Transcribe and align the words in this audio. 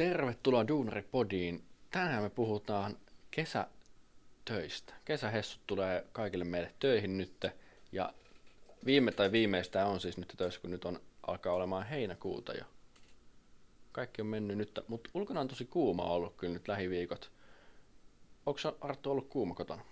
Tervetuloa 0.00 0.68
Duunari-podiin. 0.68 1.62
Tänään 1.90 2.22
me 2.22 2.30
puhutaan 2.30 2.96
kesätöistä. 3.30 4.94
Kesähessut 5.04 5.60
tulee 5.66 6.06
kaikille 6.12 6.44
meille 6.44 6.74
töihin 6.78 7.18
nyt. 7.18 7.46
Ja 7.92 8.12
viime 8.84 9.12
tai 9.12 9.32
viimeistä 9.32 9.86
on 9.86 10.00
siis 10.00 10.16
nyt 10.16 10.34
töissä, 10.36 10.60
kun 10.60 10.70
nyt 10.70 10.84
on, 10.84 11.00
alkaa 11.26 11.52
olemaan 11.52 11.86
heinäkuuta 11.86 12.52
jo. 12.52 12.64
Kaikki 13.92 14.22
on 14.22 14.28
mennyt 14.28 14.58
nyt, 14.58 14.80
mutta 14.88 15.10
ulkona 15.14 15.40
on 15.40 15.48
tosi 15.48 15.64
kuuma 15.64 16.02
ollut 16.02 16.36
kyllä 16.36 16.52
nyt 16.52 16.68
lähiviikot. 16.68 17.30
Onko 18.46 18.60
Arttu 18.80 19.10
ollut 19.10 19.28
kuuma 19.28 19.54
kotona? 19.54 19.84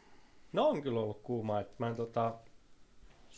No 0.53 0.69
on 0.69 0.83
kyllä 0.83 1.01
ollut 1.01 1.23
kuuma, 1.23 1.61
että 1.61 1.75
mä 1.79 1.89
en 1.89 1.97
tota, 1.97 2.35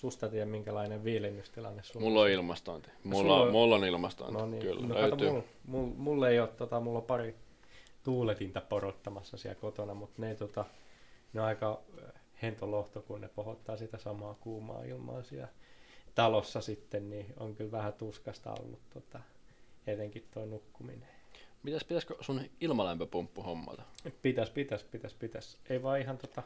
susta 0.00 0.28
tiedä 0.28 0.46
minkälainen 0.46 1.04
viilennystilanne 1.04 1.82
sulla 1.82 2.06
Mulla 2.06 2.20
on 2.20 2.30
ilmastointi. 2.30 2.90
Mulla, 3.04 3.40
on, 3.40 3.52
mulla 3.52 3.74
on 3.74 3.84
ilmastointi, 3.84 4.38
no 4.38 4.46
niin. 4.46 4.62
kyllä. 4.62 4.86
No, 4.86 4.94
löytyy. 4.94 5.10
kato, 5.10 5.24
mulla, 5.32 5.44
mulla, 5.66 5.94
mulla, 5.96 6.28
ei 6.28 6.40
ole, 6.40 6.48
tota, 6.48 6.80
mulla 6.80 6.98
on 6.98 7.04
pari 7.04 7.34
tuuletinta 8.04 8.60
porottamassa 8.60 9.36
siellä 9.36 9.60
kotona, 9.60 9.94
mutta 9.94 10.22
ne, 10.22 10.34
tota, 10.34 10.64
ne 11.32 11.40
on 11.40 11.46
aika 11.46 11.80
hentolohto, 12.42 13.02
kun 13.02 13.20
ne 13.20 13.28
pohottaa 13.28 13.76
sitä 13.76 13.98
samaa 13.98 14.34
kuumaa 14.34 14.82
ilmaa 14.82 15.22
siellä 15.22 15.48
talossa 16.14 16.60
sitten, 16.60 17.10
niin 17.10 17.26
on 17.36 17.54
kyllä 17.54 17.70
vähän 17.70 17.92
tuskasta 17.92 18.54
ollut 18.60 18.80
tota, 18.94 19.20
etenkin 19.86 20.28
tuo 20.34 20.44
nukkuminen. 20.46 21.08
Mitäs 21.62 21.84
pitäisikö 21.84 22.14
sun 22.20 22.40
ilmalämpöpumppu 22.60 23.42
hommata? 23.42 23.82
Pitäis, 24.22 24.50
pitäis, 24.50 24.84
pitäis, 24.84 25.14
pitäis. 25.14 25.58
Ei 25.70 25.82
vaan 25.82 26.00
ihan 26.00 26.18
tota, 26.18 26.42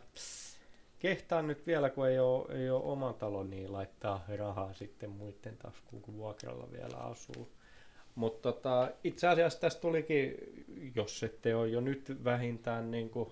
kehtaa 0.99 1.43
nyt 1.43 1.67
vielä, 1.67 1.91
kun 1.91 2.09
ei 2.09 2.19
ole, 2.19 2.59
ei 2.59 2.71
ole 2.71 2.85
oma 2.85 3.13
talo, 3.13 3.45
niin 3.45 3.73
laittaa 3.73 4.25
rahaa 4.39 4.73
sitten 4.73 5.11
muiden 5.11 5.57
taskuun, 5.57 6.03
kun 6.03 6.17
vuokralla 6.17 6.71
vielä 6.73 6.97
asuu. 6.97 7.49
Mutta 8.15 8.53
tota, 8.53 8.91
itse 9.05 9.29
asiassa 9.29 9.61
tästä 9.61 9.81
tulikin, 9.81 10.37
jos 10.95 11.23
ette 11.23 11.57
ole 11.57 11.69
jo 11.69 11.81
nyt 11.81 12.25
vähintään 12.25 12.91
niin 12.91 13.11
kuin 13.11 13.31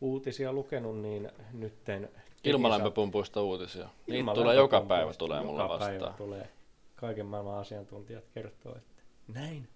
uutisia 0.00 0.52
lukenut, 0.52 1.00
niin 1.00 1.30
nytten... 1.52 2.08
Ilmalämpöpumpuista 2.44 3.42
uutisia. 3.42 3.88
Niitä 4.06 4.34
tulee 4.34 4.56
joka 4.56 4.80
päivä 4.80 5.12
tulee 5.14 5.38
joka 5.38 5.46
mulle 5.50 5.68
vastaan. 5.68 5.90
Päivä 5.90 6.14
tulee. 6.18 6.48
Kaiken 6.96 7.26
maailman 7.26 7.58
asiantuntijat 7.58 8.24
kertoo, 8.34 8.76
että 8.76 9.02
näin 9.28 9.68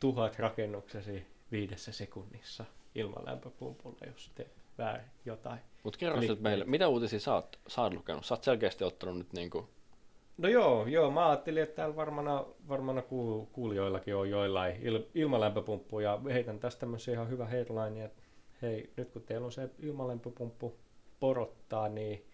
tuhat 0.00 0.38
rakennuksesi 0.38 1.26
viidessä 1.52 1.92
sekunnissa 1.92 2.64
ilmalämpöpumpulla, 2.94 3.98
jos 4.06 4.30
teet 4.34 4.57
väärin 4.78 5.10
jotain. 5.24 5.60
Mutta 5.84 5.98
kerro 5.98 6.20
nyt 6.20 6.40
meille, 6.40 6.64
mitä 6.64 6.88
uutisia 6.88 7.20
sä 7.20 7.34
oot, 7.34 7.58
sä 7.68 7.82
oot 7.82 7.94
lukenut? 7.94 8.24
Sä 8.24 8.34
oot 8.34 8.44
selkeästi 8.44 8.84
ottanut 8.84 9.18
nyt 9.18 9.32
niinku... 9.32 9.68
No 10.38 10.48
joo, 10.48 10.86
joo, 10.86 11.10
mä 11.10 11.28
ajattelin, 11.28 11.62
että 11.62 11.76
täällä 11.76 11.96
varmana, 11.96 12.44
varmana 12.68 13.02
kuul, 13.02 13.44
kuulijoillakin 13.44 14.16
on 14.16 14.30
joillain 14.30 14.76
il, 14.82 15.02
ilmalämpöpumppu 15.14 16.00
ja 16.00 16.20
heitän 16.32 16.58
tästä 16.58 16.80
tämmöisen 16.80 17.14
ihan 17.14 17.28
hyvä 17.28 17.46
headline, 17.46 18.04
että 18.04 18.22
hei, 18.62 18.92
nyt 18.96 19.10
kun 19.10 19.22
teillä 19.22 19.44
on 19.44 19.52
se 19.52 19.70
ilmalämpöpumppu 19.78 20.78
porottaa, 21.20 21.88
niin 21.88 22.26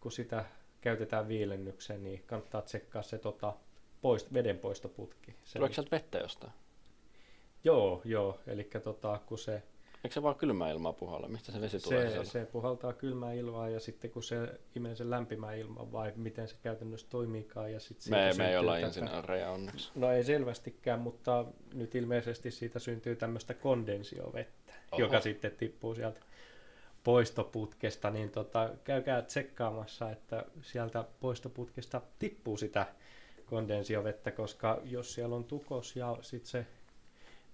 kun 0.00 0.12
sitä 0.12 0.44
käytetään 0.80 1.28
viilennykseen, 1.28 2.04
niin 2.04 2.22
kannattaa 2.26 2.62
tsekkaa 2.62 3.02
se 3.02 3.18
tota, 3.18 3.54
poist, 4.00 4.32
vedenpoistoputki. 4.32 5.34
Se 5.44 5.58
Tuleeko 5.58 5.74
sieltä 5.74 5.90
vettä 5.90 6.18
jostain? 6.18 6.52
Joo, 7.64 8.02
joo, 8.04 8.40
eli 8.46 8.70
tota, 8.84 9.20
kun 9.26 9.38
se 9.38 9.62
Eikö 10.04 10.14
se 10.14 10.22
vaan 10.22 10.34
kylmää 10.34 10.70
ilmaa 10.70 10.92
puhalla? 10.92 11.28
Mistä 11.28 11.52
se 11.52 11.60
vesi 11.60 11.80
tulee 11.80 12.02
se, 12.06 12.10
sieltä? 12.10 12.28
se 12.30 12.44
puhaltaa 12.52 12.92
kylmää 12.92 13.32
ilmaa 13.32 13.68
ja 13.68 13.80
sitten 13.80 14.10
kun 14.10 14.22
se 14.22 14.48
imee 14.76 14.94
sen 14.96 15.10
lämpimää 15.10 15.54
ilmaa 15.54 15.92
vai 15.92 16.12
miten 16.16 16.48
se 16.48 16.56
käytännössä 16.62 17.06
toimiikaan. 17.10 17.72
Ja 17.72 17.80
sit 17.80 17.98
Me, 18.08 18.30
me 18.38 18.50
ei 18.50 18.56
olla 18.56 18.74
tätä- 18.74 18.86
insinöörejä 18.86 19.50
onneksi. 19.50 19.90
No 19.94 20.10
ei 20.12 20.24
selvästikään, 20.24 21.00
mutta 21.00 21.44
nyt 21.74 21.94
ilmeisesti 21.94 22.50
siitä 22.50 22.78
syntyy 22.78 23.16
tämmöistä 23.16 23.54
kondensiovettä, 23.54 24.72
Oho. 24.92 25.00
joka 25.02 25.20
sitten 25.20 25.52
tippuu 25.52 25.94
sieltä 25.94 26.20
poistoputkesta, 27.04 28.10
niin 28.10 28.30
tota, 28.30 28.70
käykää 28.84 29.22
tsekkaamassa, 29.22 30.10
että 30.10 30.44
sieltä 30.62 31.04
poistoputkesta 31.20 32.00
tippuu 32.18 32.56
sitä 32.56 32.86
kondensiovettä, 33.46 34.30
koska 34.30 34.80
jos 34.84 35.14
siellä 35.14 35.36
on 35.36 35.44
tukos 35.44 35.96
ja 35.96 36.16
sitten 36.20 36.50
se 36.50 36.66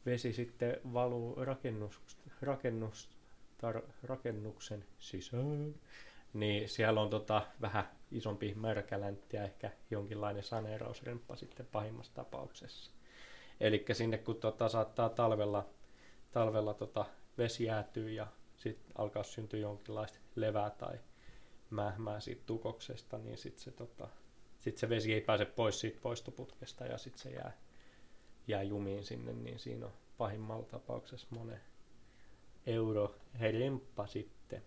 vesi 0.09 0.33
sitten 0.33 0.81
valuu 0.93 1.35
rakennus, 1.45 2.01
rakennus, 2.43 3.11
tar, 3.59 3.83
rakennuksen 4.03 4.85
sisään, 4.99 5.75
niin 6.33 6.69
siellä 6.69 7.01
on 7.01 7.11
tota 7.11 7.43
vähän 7.61 7.89
isompi 8.11 8.55
märkäläntti 8.55 9.37
ja 9.37 9.45
ehkä 9.45 9.71
jonkinlainen 9.91 10.43
saneerausremppa 10.43 11.37
sitten 11.37 11.67
pahimmassa 11.67 12.15
tapauksessa. 12.15 12.91
Eli 13.61 13.85
sinne 13.93 14.19
kun 14.19 14.37
tota, 14.37 14.69
saattaa 14.69 15.09
talvella, 15.09 15.67
talvella 16.33 16.75
tota, 16.75 17.05
vesi 17.39 17.65
jäätyy 17.65 18.11
ja 18.11 18.27
sitten 18.57 18.93
alkaa 18.99 19.23
syntyä 19.23 19.61
jonkinlaista 19.61 20.19
levää 20.35 20.71
tai 20.71 20.99
mähmää 21.71 22.21
siitä 22.21 22.43
tukoksesta, 22.47 23.19
niin 23.19 23.39
sitten 23.39 23.63
se, 23.63 23.71
tota, 23.71 24.09
sit 24.61 24.79
se 24.79 24.89
vesi 24.89 25.15
ei 25.15 25.21
pääse 25.21 25.45
pois 25.45 25.81
siitä 25.81 25.99
poistoputkesta 26.03 26.85
ja 26.87 26.99
sitten 26.99 27.23
se 27.23 27.31
jää, 27.31 27.53
jää 28.49 28.63
jumiin 28.63 29.05
sinne, 29.05 29.33
niin 29.33 29.59
siinä 29.59 29.87
on 29.87 29.93
pahimmalla 30.19 30.65
tapauksessa 30.65 31.27
monen 31.31 31.61
euro 32.67 33.15
remppa 33.41 34.07
sitten. 34.07 34.63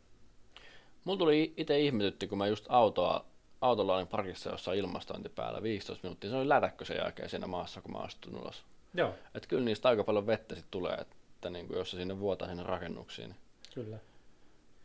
Mulla 1.04 1.20
tuli 1.20 1.54
itse 1.58 1.80
ihmetytti, 1.80 2.28
kun 2.28 2.38
mä 2.38 2.48
just 2.48 2.66
autoa, 2.70 3.26
autolla 3.62 3.96
olin 3.96 4.08
parkissa 4.08 4.50
jossain 4.50 4.80
ilmastointi 4.80 5.30
päällä 5.30 5.64
15 5.64 6.04
minuuttia. 6.04 6.30
Se 6.30 6.36
oli 6.36 6.50
lätäkkö 6.50 6.86
sen 6.86 6.98
jälkeen 6.98 7.30
siinä 7.30 7.48
maassa, 7.48 7.82
kun 7.82 7.92
mä 7.92 7.98
astun 7.98 8.36
ulos. 8.36 8.64
Joo, 8.94 9.14
Et 9.36 9.48
kyllä 9.48 9.64
niistä 9.64 9.90
aika 9.90 10.04
paljon 10.04 10.28
vettä 10.28 10.56
sit 10.56 10.66
tulee, 10.72 10.96
että 10.96 11.50
niin 11.50 11.68
kuin 11.68 11.78
jos 11.78 11.92
se 11.92 11.98
sinne 11.98 12.20
vuotaa 12.20 12.48
sinne 12.48 12.64
rakennuksiin, 12.64 13.30
niin 13.30 13.40
kyllä. 13.74 13.98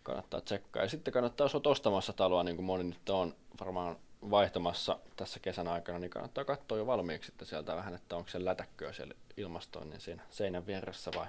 kannattaa 0.03 0.41
tsekkaa. 0.41 0.83
Ja 0.83 0.89
sitten 0.89 1.15
kannattaa, 1.15 1.45
jos 1.45 1.55
olet 1.55 1.67
ostamassa 1.67 2.13
taloa, 2.13 2.45
niin 2.45 2.57
kuin 2.57 2.67
moni 2.67 2.85
nyt 2.85 3.09
on 3.09 3.35
varmaan 3.61 3.97
vaihtamassa 4.31 4.99
tässä 5.17 5.41
kesän 5.41 5.69
aikana, 5.69 5.99
niin 5.99 6.11
kannattaa 6.11 6.45
katsoa 6.45 6.79
jo 6.79 6.87
valmiiksi 6.87 7.27
sitten 7.27 7.49
sieltä 7.49 7.77
vähän, 7.77 7.95
että 7.95 8.17
onko 8.17 8.29
se 8.31 8.45
lätäkköä 8.45 8.93
siellä 8.93 9.15
ilmastoinnin 9.37 10.01
siinä 10.01 10.23
seinän 10.31 10.67
vieressä 10.67 11.11
vai 11.17 11.27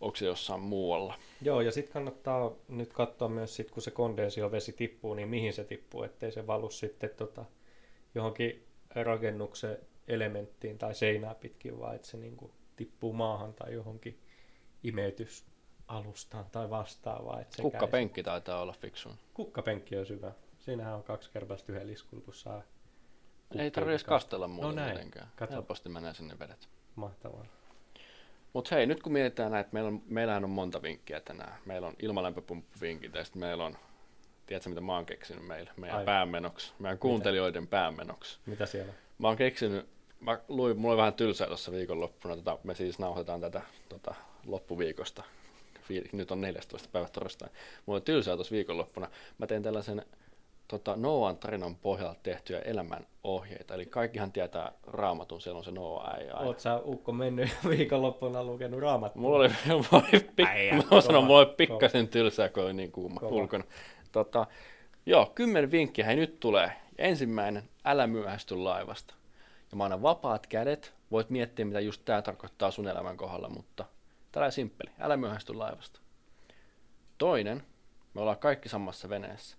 onko 0.00 0.16
se 0.16 0.26
jossain 0.26 0.60
muualla. 0.60 1.14
Joo, 1.42 1.60
ja 1.60 1.72
sitten 1.72 1.92
kannattaa 1.92 2.52
nyt 2.68 2.92
katsoa 2.92 3.28
myös, 3.28 3.56
sit, 3.56 3.70
kun 3.70 3.82
se 3.82 3.90
kondensiovesi 3.90 4.72
tippuu, 4.72 5.14
niin 5.14 5.28
mihin 5.28 5.52
se 5.52 5.64
tippuu, 5.64 6.02
ettei 6.02 6.32
se 6.32 6.46
valu 6.46 6.70
sitten 6.70 7.10
tota, 7.16 7.44
johonkin 8.14 8.66
rakennuksen 8.90 9.78
elementtiin 10.08 10.78
tai 10.78 10.94
seinää 10.94 11.34
pitkin, 11.34 11.78
vaan 11.80 11.94
että 11.94 12.08
se 12.08 12.16
niinku 12.16 12.50
tippuu 12.76 13.12
maahan 13.12 13.54
tai 13.54 13.72
johonkin 13.72 14.20
imeytysalustaan 14.84 16.44
tai 16.52 16.70
vastaavaa. 16.70 17.40
Että 17.40 17.56
se 17.56 17.62
käy- 17.62 17.70
Kukkapenkki 17.70 18.22
taitaa 18.22 18.62
olla 18.62 18.72
fiksun. 18.72 19.14
Kukkapenkki 19.34 19.96
on 19.96 20.08
hyvä. 20.08 20.32
Siinähän 20.60 20.94
on 20.94 21.02
kaksi 21.02 21.30
kertaista 21.32 21.72
yhden 21.72 21.90
iskulla, 21.90 22.22
kun 22.24 22.34
saa 22.34 22.62
Ei 23.58 23.70
tarvitse 23.70 24.06
kastella 24.06 24.48
muuten 24.48 24.74
näin. 24.76 24.92
mitenkään. 24.92 25.28
Kato. 25.36 25.52
Helposti 25.52 25.88
menee 25.88 26.14
sinne 26.14 26.38
vedet. 26.38 26.68
Mahtavaa. 26.94 27.44
Mutta 28.52 28.74
hei, 28.74 28.86
nyt 28.86 29.02
kun 29.02 29.12
mietitään 29.12 29.52
näitä, 29.52 29.70
meillä 29.72 29.88
on, 29.88 30.02
meillähän 30.06 30.44
on 30.44 30.50
monta 30.50 30.82
vinkkiä 30.82 31.20
tänään. 31.20 31.54
Meillä 31.64 31.86
on 31.86 31.94
ilmalämpöpumppuvinkit 32.02 33.14
ja 33.14 33.24
sitten 33.24 33.40
meillä 33.40 33.64
on, 33.64 33.76
tiedätkö 34.46 34.68
mitä 34.68 34.80
mä 34.80 34.94
oon 34.94 35.06
keksinyt 35.06 35.46
meille, 35.46 35.70
meidän 35.76 35.98
Ai. 35.98 36.04
päämenoksi, 36.04 36.72
meidän 36.78 36.98
kuuntelijoiden 36.98 37.66
päämenoksi. 37.66 38.38
Mitä 38.46 38.66
siellä? 38.66 38.92
Mä 39.18 39.28
oon 39.28 39.36
keksinyt, 39.36 39.88
mä 40.20 40.38
luin, 40.48 40.78
mulla 40.78 40.92
oli 40.94 40.98
vähän 40.98 41.14
tylsää 41.14 41.46
tuossa 41.46 41.72
viikonloppuna, 41.72 42.36
tota, 42.36 42.58
me 42.64 42.74
siis 42.74 42.98
nauhoitetaan 42.98 43.40
tätä 43.40 43.62
tota, 43.88 44.14
loppuviikosta. 44.46 45.22
Vi- 45.88 46.08
Nyt 46.12 46.30
on 46.30 46.40
14. 46.40 46.88
päivä 46.92 47.08
torstai. 47.08 47.48
Mulla 47.86 47.96
oli 47.96 48.04
tylsää 48.04 48.34
tuossa 48.34 48.52
viikonloppuna. 48.54 49.08
Mä 49.38 49.46
tein 49.46 49.62
tällaisen 49.62 50.06
tota, 50.70 50.96
Noan 50.96 51.36
tarinan 51.36 51.76
pohjalta 51.76 52.20
tehtyjä 52.22 52.58
elämän 52.60 53.06
ohjeita. 53.24 53.74
Eli 53.74 53.86
kaikkihan 53.86 54.32
tietää 54.32 54.72
raamatun, 54.86 55.40
siellä 55.40 55.58
on 55.58 55.64
se 55.64 55.70
Noa 55.70 56.10
äijä. 56.14 56.34
Oot 56.34 56.60
sä 56.60 56.80
Ukko 56.84 57.12
mennyt 57.12 57.48
viikonloppuna 57.68 58.44
lukenut 58.44 58.80
raamattua? 58.80 59.22
Mulla 59.22 59.36
oli, 59.36 59.48
mulla 59.68 60.06
oli, 60.12 60.20
pik, 60.36 60.48
Äijä, 60.48 60.76
mä 60.76 60.82
kova, 60.82 61.00
sanon, 61.00 61.24
mulla 61.24 61.38
oli 61.38 61.46
kova. 61.46 61.56
pikkasen 61.56 62.08
tylsää, 62.08 62.48
kun 62.48 62.62
oli 62.62 62.72
niin 62.72 62.92
kuuma 62.92 63.20
Kova. 63.20 63.36
ulkona. 63.36 63.64
Tota, 64.12 64.46
joo, 65.06 65.32
kymmenen 65.34 65.70
vinkkiä, 65.70 66.04
hei 66.04 66.16
nyt 66.16 66.40
tulee. 66.40 66.72
Ensimmäinen, 66.98 67.68
älä 67.84 68.06
myöhästy 68.06 68.56
laivasta. 68.56 69.14
Ja 69.70 69.76
mä 69.76 69.84
annan 69.84 70.02
vapaat 70.02 70.46
kädet, 70.46 70.94
voit 71.10 71.30
miettiä, 71.30 71.64
mitä 71.64 71.80
just 71.80 72.02
tää 72.04 72.22
tarkoittaa 72.22 72.70
sun 72.70 72.88
elämän 72.88 73.16
kohdalla, 73.16 73.48
mutta 73.48 73.84
tällä 74.32 74.50
simppeli, 74.50 74.90
älä 75.00 75.16
myöhästy 75.16 75.54
laivasta. 75.54 76.00
Toinen, 77.18 77.62
me 78.14 78.20
ollaan 78.20 78.38
kaikki 78.38 78.68
samassa 78.68 79.08
veneessä. 79.08 79.56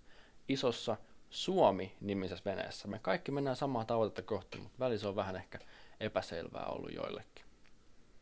Isossa 0.48 0.96
Suomi-nimisessä 1.32 2.44
veneessä. 2.44 2.88
Me 2.88 2.98
kaikki 2.98 3.32
mennään 3.32 3.56
samaa 3.56 3.84
tavoitetta 3.84 4.22
kohti, 4.22 4.58
mutta 4.58 4.78
välissä 4.78 5.08
on 5.08 5.16
vähän 5.16 5.36
ehkä 5.36 5.58
epäselvää 6.00 6.66
ollut 6.66 6.92
joillekin. 6.94 7.44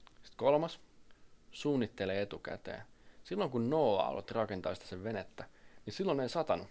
Sitten 0.07 0.37
kolmas, 0.37 0.81
suunnittele 1.53 2.23
etukäteen. 2.23 2.83
Silloin 3.25 3.51
kun 3.51 3.71
Noa 3.71 4.07
aloitti 4.07 4.35
rakentaa 4.35 4.75
sitä 4.75 4.87
sen 4.87 5.05
venettä, 5.05 5.45
niin 5.87 5.95
silloin 5.95 6.21
ei 6.21 6.29
satanut. 6.29 6.69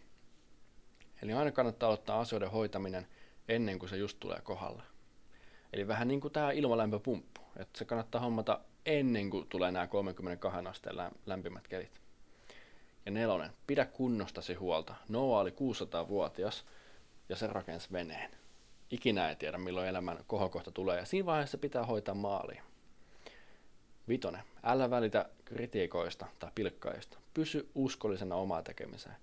Eli 1.22 1.34
aina 1.34 1.52
kannattaa 1.52 1.90
ottaa 1.90 2.20
asioiden 2.20 2.52
hoitaminen 2.52 3.08
ennen 3.48 3.80
kuin 3.80 3.90
se 3.90 3.98
just 3.98 4.20
tulee 4.20 4.42
kohdalle. 4.42 4.84
Eli 5.74 5.88
vähän 5.88 6.08
niin 6.08 6.22
kuin 6.22 6.34
tämä 6.34 6.52
ilmalämpöpumppu, 6.52 7.42
että 7.56 7.80
se 7.80 7.86
kannattaa 7.86 8.22
hommata 8.22 8.60
ennen 8.86 9.30
kuin 9.30 9.48
tulee 9.48 9.72
nämä 9.72 9.88
32 9.88 10.68
asteen 10.68 10.98
lä- 10.98 11.12
lämpimät 11.26 11.68
kelit. 11.68 12.02
Ja 13.06 13.12
nelonen, 13.12 13.52
pidä 13.68 13.86
kunnostasi 13.86 14.54
huolta. 14.54 14.96
Noa 15.10 15.40
oli 15.40 15.50
600-vuotias 15.50 16.66
ja 17.30 17.36
se 17.36 17.48
rakensi 17.48 17.92
veneen. 17.92 18.32
Ikinä 18.92 19.30
ei 19.30 19.36
tiedä, 19.36 19.58
milloin 19.58 19.88
elämän 19.88 20.18
kohokohta 20.28 20.72
tulee 20.72 20.98
ja 20.98 21.06
siinä 21.06 21.26
vaiheessa 21.26 21.58
pitää 21.58 21.86
hoitaa 21.86 22.16
maalia. 22.16 22.64
Vitonen, 24.08 24.44
älä 24.64 24.90
välitä 24.90 25.30
kritiikoista 25.46 26.26
tai 26.40 26.52
pilkkaista. 26.56 27.18
Pysy 27.34 27.70
uskollisena 27.76 28.36
omaa 28.36 28.64
tekemiseen. 28.64 29.16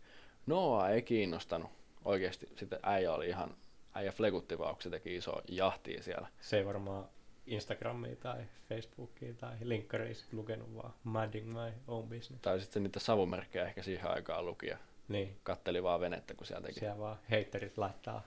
Noa 0.46 0.88
ei 0.88 1.02
kiinnostanut. 1.02 1.70
Oikeasti 2.05 2.49
sitten 2.56 2.79
äijä 2.82 3.12
oli 3.12 3.29
ihan, 3.29 3.56
äijä 3.94 4.12
flekutti 4.12 4.58
vaan, 4.58 4.75
kun 4.75 4.82
se 4.82 4.90
teki 4.90 5.17
iso 5.17 5.43
jahtia 5.49 6.02
siellä. 6.02 6.29
Se 6.40 6.58
ei 6.58 6.67
varmaan 6.67 7.08
Instagramiin 7.46 8.16
tai 8.16 8.44
Facebookiin 8.69 9.37
tai 9.37 9.56
linkkareissa 9.60 10.26
lukenut 10.32 10.75
vaan 10.75 10.94
Minding 11.04 11.46
my 11.52 11.72
own 11.88 12.08
business. 12.08 12.43
Tai 12.43 12.60
sitten 12.60 12.82
niitä 12.82 13.00
savumerkkejä 13.00 13.64
ehkä 13.64 13.82
siihen 13.82 14.10
aikaan 14.10 14.46
luki 14.46 14.66
ja 14.66 14.78
Niin, 15.08 15.40
katteli 15.43 15.82
vaan 15.82 16.00
venettä, 16.00 16.34
kun 16.34 16.46
siellä 16.46 16.66
teki. 16.66 16.81
siellä 16.81 16.98
vaan 16.98 17.19
heitterit 17.31 17.78
laittaa 17.78 18.22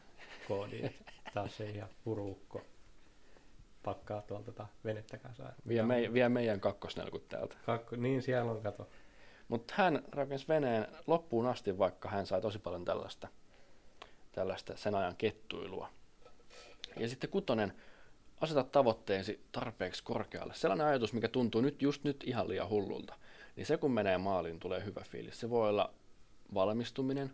koodiin, 0.48 0.95
taas 1.33 1.57
se 1.57 1.69
ihan 1.69 1.89
puruukko 2.04 2.62
pakkaa 3.83 4.21
tuolta 4.21 4.45
tota 4.45 4.68
venettä 4.86 5.18
kasaan. 5.18 5.54
Vie, 5.68 5.83
me, 5.83 6.13
vie 6.13 6.30
meidän 6.30 6.60
kakkosnelkut 6.60 7.27
täältä. 7.30 7.56
Kakku, 7.66 7.95
niin 7.95 8.21
siellä 8.21 8.51
on, 8.51 8.62
kato. 8.62 8.89
Mutta 9.48 9.74
hän 9.77 10.04
rakensi 10.12 10.48
veneen 10.48 10.88
loppuun 11.07 11.48
asti, 11.48 11.77
vaikka 11.77 12.10
hän 12.10 12.25
sai 12.25 12.42
tosi 12.42 12.60
paljon 12.60 12.86
tällaista, 12.86 13.27
tällaista 14.31 14.77
sen 14.77 14.95
ajan 14.95 15.16
kettuilua. 15.16 15.89
Ja 16.98 17.10
sitten 17.10 17.30
kutonen, 17.30 17.74
aseta 18.40 18.64
tavoitteesi 18.64 19.46
tarpeeksi 19.52 20.04
korkealle. 20.04 20.54
Sellainen 20.54 20.88
ajatus, 20.88 21.14
mikä 21.14 21.28
tuntuu 21.28 21.62
nyt 21.62 21.82
just 21.82 22.04
nyt 22.04 22.24
ihan 22.26 22.50
liian 22.50 22.70
hullulta, 22.70 23.16
niin 23.56 23.66
se 23.66 23.78
kun 23.78 23.92
menee 23.92 24.18
maaliin, 24.18 24.60
tulee 24.60 24.86
hyvä 24.86 25.02
fiilis. 25.10 25.40
Se 25.40 25.50
voi 25.50 25.70
olla 25.70 25.94
valmistuminen, 26.54 27.34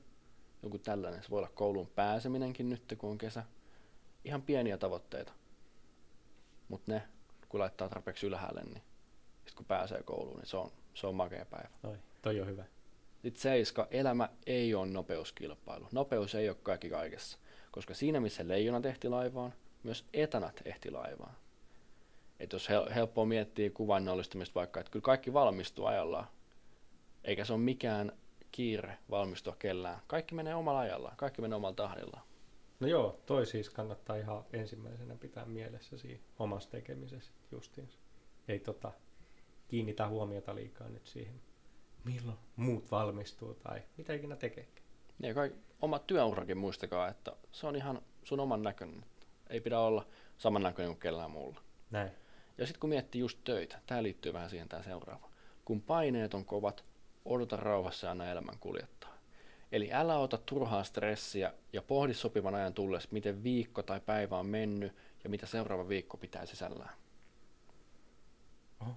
joku 0.63 0.79
tällainen. 0.79 1.23
Se 1.23 1.29
voi 1.29 1.37
olla 1.37 1.51
kouluun 1.55 1.87
pääseminenkin 1.87 2.69
nyt, 2.69 2.95
kun 2.97 3.09
on 3.09 3.17
kesä. 3.17 3.43
Ihan 4.25 4.41
pieniä 4.41 4.77
tavoitteita. 4.77 5.33
Mutta 6.67 6.91
ne, 6.91 7.03
kun 7.49 7.59
laittaa 7.59 7.89
tarpeeksi 7.89 8.27
ylhäälle, 8.27 8.63
niin 8.63 8.81
sitten 9.35 9.55
kun 9.55 9.65
pääsee 9.65 10.03
kouluun, 10.03 10.37
niin 10.37 10.47
se 10.47 10.57
on, 10.57 10.71
se 10.93 11.07
on 11.07 11.15
makea 11.15 11.45
päivä. 11.45 11.69
Toi, 11.81 11.97
toi 12.21 12.41
on 12.41 12.47
hyvä. 12.47 12.63
Sitten 13.21 13.41
seiska, 13.41 13.87
elämä 13.91 14.29
ei 14.45 14.75
ole 14.75 14.87
nopeuskilpailu. 14.87 15.87
Nopeus 15.91 16.35
ei 16.35 16.49
ole 16.49 16.57
kaikki 16.63 16.89
kaikessa, 16.89 17.37
koska 17.71 17.93
siinä 17.93 18.19
missä 18.19 18.47
leijonat 18.47 18.85
ehti 18.85 19.09
laivaan, 19.09 19.53
myös 19.85 20.05
etanat 20.13 20.61
ehti 20.65 20.91
laivaan. 20.91 21.35
Et 22.39 22.53
jos 22.53 22.69
hel- 22.69 22.93
helppoa 22.93 23.25
miettiä 23.25 23.69
kuvainnollistamista 23.69 24.59
vaikka, 24.59 24.79
että 24.79 24.91
kyllä 24.91 25.03
kaikki 25.03 25.33
valmistuu 25.33 25.85
ajallaan, 25.85 26.27
eikä 27.23 27.45
se 27.45 27.53
ole 27.53 27.61
mikään 27.61 28.11
kiire 28.51 28.97
valmistua 29.09 29.55
kellään. 29.59 29.99
Kaikki 30.07 30.35
menee 30.35 30.55
omalla 30.55 30.79
ajallaan, 30.79 31.17
kaikki 31.17 31.41
menee 31.41 31.55
omalla 31.55 31.75
tahdillaan. 31.75 32.23
No 32.79 32.87
joo, 32.87 33.19
toi 33.25 33.45
siis 33.45 33.69
kannattaa 33.69 34.15
ihan 34.15 34.43
ensimmäisenä 34.53 35.15
pitää 35.15 35.45
mielessä 35.45 35.97
siinä 35.97 36.23
omassa 36.39 36.69
tekemisessä 36.69 37.31
justiinsa. 37.51 37.97
Ei 38.47 38.59
tota, 38.59 38.91
kiinnitä 39.67 40.07
huomiota 40.07 40.55
liikaa 40.55 40.89
nyt 40.89 41.07
siihen, 41.07 41.41
milloin 42.03 42.37
muut 42.55 42.91
valmistuu 42.91 43.53
tai 43.53 43.81
mitä 43.97 44.13
ikinä 44.13 44.35
tekeekään. 44.35 44.85
Ja 45.19 45.33
kai 45.33 45.51
oma 45.81 45.99
työurakin 45.99 46.57
muistakaa, 46.57 47.07
että 47.07 47.35
se 47.51 47.67
on 47.67 47.75
ihan 47.75 48.01
sun 48.23 48.39
oman 48.39 48.63
näköinen. 48.63 49.05
Ei 49.49 49.61
pidä 49.61 49.79
olla 49.79 50.07
samannäköinen 50.37 50.93
kuin 50.93 50.99
kellään 50.99 51.31
muulla. 51.31 51.61
Näin. 51.91 52.11
Ja 52.57 52.65
sitten 52.65 52.79
kun 52.79 52.89
miettii 52.89 53.21
just 53.21 53.39
töitä, 53.43 53.79
tämä 53.85 54.03
liittyy 54.03 54.33
vähän 54.33 54.49
siihen 54.49 54.69
tämä 54.69 54.83
seuraava. 54.83 55.29
Kun 55.65 55.81
paineet 55.81 56.33
on 56.33 56.45
kovat, 56.45 56.83
odota 57.25 57.55
rauhassa 57.55 58.07
ja 58.07 58.11
anna 58.11 58.31
elämän 58.31 58.59
kuljettaa. 58.59 59.15
Eli 59.71 59.93
älä 59.93 60.17
ota 60.17 60.37
turhaa 60.37 60.83
stressiä 60.83 61.53
ja 61.73 61.81
pohdi 61.81 62.13
sopivan 62.13 62.55
ajan 62.55 62.73
tullessa, 62.73 63.09
miten 63.11 63.43
viikko 63.43 63.83
tai 63.83 63.99
päivä 63.99 64.37
on 64.37 64.45
mennyt 64.45 64.93
ja 65.23 65.29
mitä 65.29 65.45
seuraava 65.45 65.89
viikko 65.89 66.17
pitää 66.17 66.45
sisällään. 66.45 66.95
Oho. 68.81 68.91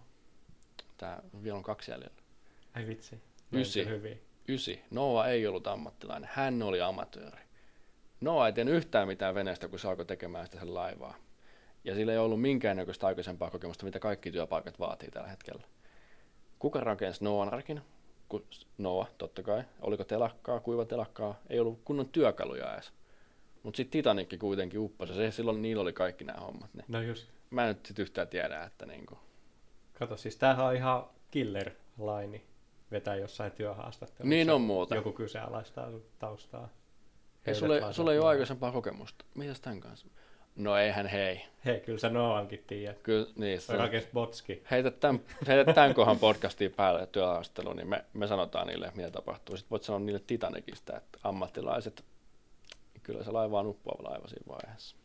Tää 0.96 1.22
vielä 1.42 1.56
on 1.56 1.62
kaksi 1.62 1.90
jäljellä. 1.90 2.22
Ai 2.74 2.86
vitsi. 2.86 3.20
Ysi. 3.52 3.86
Ysi. 4.48 4.84
Noah 4.90 5.28
ei 5.28 5.46
ollut 5.46 5.66
ammattilainen, 5.66 6.30
hän 6.32 6.62
oli 6.62 6.80
amatööri. 6.80 7.47
Noah 8.20 8.46
ei 8.46 8.52
tehnyt 8.52 8.74
yhtään 8.74 9.08
mitään 9.08 9.34
veneestä, 9.34 9.68
kun 9.68 9.78
se 9.78 9.88
alkoi 9.88 10.06
tekemään 10.06 10.46
sitä 10.46 10.58
sen 10.58 10.74
laivaa. 10.74 11.14
Ja 11.84 11.94
sillä 11.94 12.12
ei 12.12 12.18
ollut 12.18 12.40
minkäännäköistä 12.40 13.06
aikaisempaa 13.06 13.50
kokemusta, 13.50 13.84
mitä 13.84 13.98
kaikki 13.98 14.30
työpaikat 14.30 14.78
vaatii 14.78 15.10
tällä 15.10 15.28
hetkellä. 15.28 15.62
Kuka 16.58 16.80
rakensi 16.80 17.24
Noan 17.24 17.54
arkin? 17.54 17.82
Ku- 18.28 18.46
Noah, 18.78 19.10
totta 19.18 19.42
kai. 19.42 19.62
Oliko 19.80 20.04
telakkaa, 20.04 20.60
kuiva 20.60 20.84
telakkaa? 20.84 21.40
Ei 21.50 21.60
ollut 21.60 21.80
kunnon 21.84 22.08
työkaluja 22.08 22.74
edes. 22.74 22.92
Mutta 23.62 23.76
sitten 23.76 23.90
Titanicki 23.90 24.38
kuitenkin 24.38 24.80
upposi. 24.80 25.14
Se, 25.14 25.30
silloin 25.30 25.62
niillä 25.62 25.82
oli 25.82 25.92
kaikki 25.92 26.24
nämä 26.24 26.40
hommat. 26.40 26.74
Niin. 26.74 26.84
No 26.88 27.02
just. 27.02 27.28
Mä 27.50 27.62
en 27.62 27.68
nyt 27.68 27.86
sit 27.86 27.98
yhtään 27.98 28.28
tiedä, 28.28 28.62
että 28.62 28.86
niinku, 28.86 29.18
Kato, 29.98 30.16
siis 30.16 30.36
tämähän 30.36 30.66
on 30.66 30.76
ihan 30.76 31.08
killer 31.30 31.70
laini 31.98 32.44
vetää 32.90 33.16
jossain 33.16 33.52
työhaastattelussa. 33.52 34.28
Niin 34.28 34.50
on 34.50 34.60
muuta. 34.60 34.94
Joku 34.94 35.12
kyseenalaistaa 35.12 35.90
sun 35.90 36.04
taustaa. 36.18 36.68
Ei, 37.48 37.54
Heidät 37.54 37.80
sulle, 37.80 37.92
sulle 37.92 38.12
ei 38.12 38.18
ole 38.18 38.28
aikaisempaa 38.28 38.72
kokemusta. 38.72 39.24
Mitäs 39.34 39.60
tämän 39.60 39.80
kanssa? 39.80 40.06
No 40.56 40.76
eihän 40.76 41.06
hei. 41.06 41.44
Hei, 41.64 41.80
kyllä 41.80 41.98
sä 41.98 42.08
Noankin 42.08 42.64
tiedät. 42.66 42.98
Kyllä, 43.02 43.26
niin, 43.36 43.60
se, 43.60 43.76
Rakens 43.76 44.06
Botski. 44.12 44.62
heitä 44.70 44.90
tämän, 44.90 45.20
heitä 45.46 45.72
tämän 45.72 45.94
kohan 45.94 46.18
podcastiin 46.18 46.72
päälle 46.72 47.06
työhaastatteluun, 47.06 47.76
niin 47.76 47.88
me, 47.88 48.04
me 48.12 48.26
sanotaan 48.26 48.66
niille, 48.66 48.92
mitä 48.94 49.10
tapahtuu. 49.10 49.56
Sitten 49.56 49.70
voit 49.70 49.82
sanoa 49.82 50.00
niille 50.00 50.20
Titanicista, 50.26 50.96
että 50.96 51.18
ammattilaiset, 51.24 52.04
kyllä 53.02 53.24
se 53.24 53.30
laiva 53.30 53.60
on 53.60 53.66
uppoava 53.66 54.10
laiva 54.10 54.28
siinä 54.28 54.46
vaiheessa. 54.48 54.96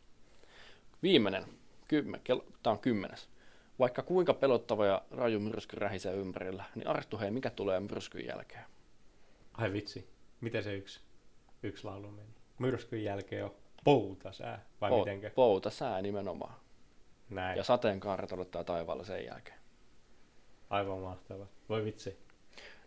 Viimeinen, 1.02 1.44
kymmen, 1.88 2.20
kello, 2.24 2.44
tämä 2.62 2.72
on 2.72 2.78
kymmenes. 2.78 3.28
Vaikka 3.78 4.02
kuinka 4.02 4.34
pelottava 4.34 4.86
ja 4.86 5.02
raju 5.10 5.40
myrsky 5.40 5.76
rähisee 5.76 6.14
ympärillä, 6.14 6.64
niin 6.74 6.86
Arttu, 6.88 7.18
hei, 7.18 7.30
mikä 7.30 7.50
tulee 7.50 7.80
myrskyn 7.80 8.26
jälkeen? 8.26 8.64
Ai 9.54 9.72
vitsi. 9.72 10.08
Miten 10.40 10.64
se 10.64 10.74
yksi, 10.74 11.00
yksi 11.62 11.84
laulu 11.84 12.10
meni? 12.10 12.33
Myrskyn 12.58 13.04
jälkeen 13.04 13.44
on 13.44 13.54
poutasää, 13.84 14.64
vai 14.80 14.90
Po- 14.90 14.98
mitenkö? 14.98 15.30
Pouta 15.34 15.70
sää 15.70 16.02
nimenomaan. 16.02 16.54
Näin. 17.30 17.56
Ja 17.56 17.64
sateenkaaret 17.64 18.32
odottaa 18.32 18.64
taivaalla 18.64 19.04
sen 19.04 19.24
jälkeen. 19.24 19.58
Aivan 20.70 20.98
mahtava. 20.98 21.46
Voi 21.68 21.84
vitsi. 21.84 22.18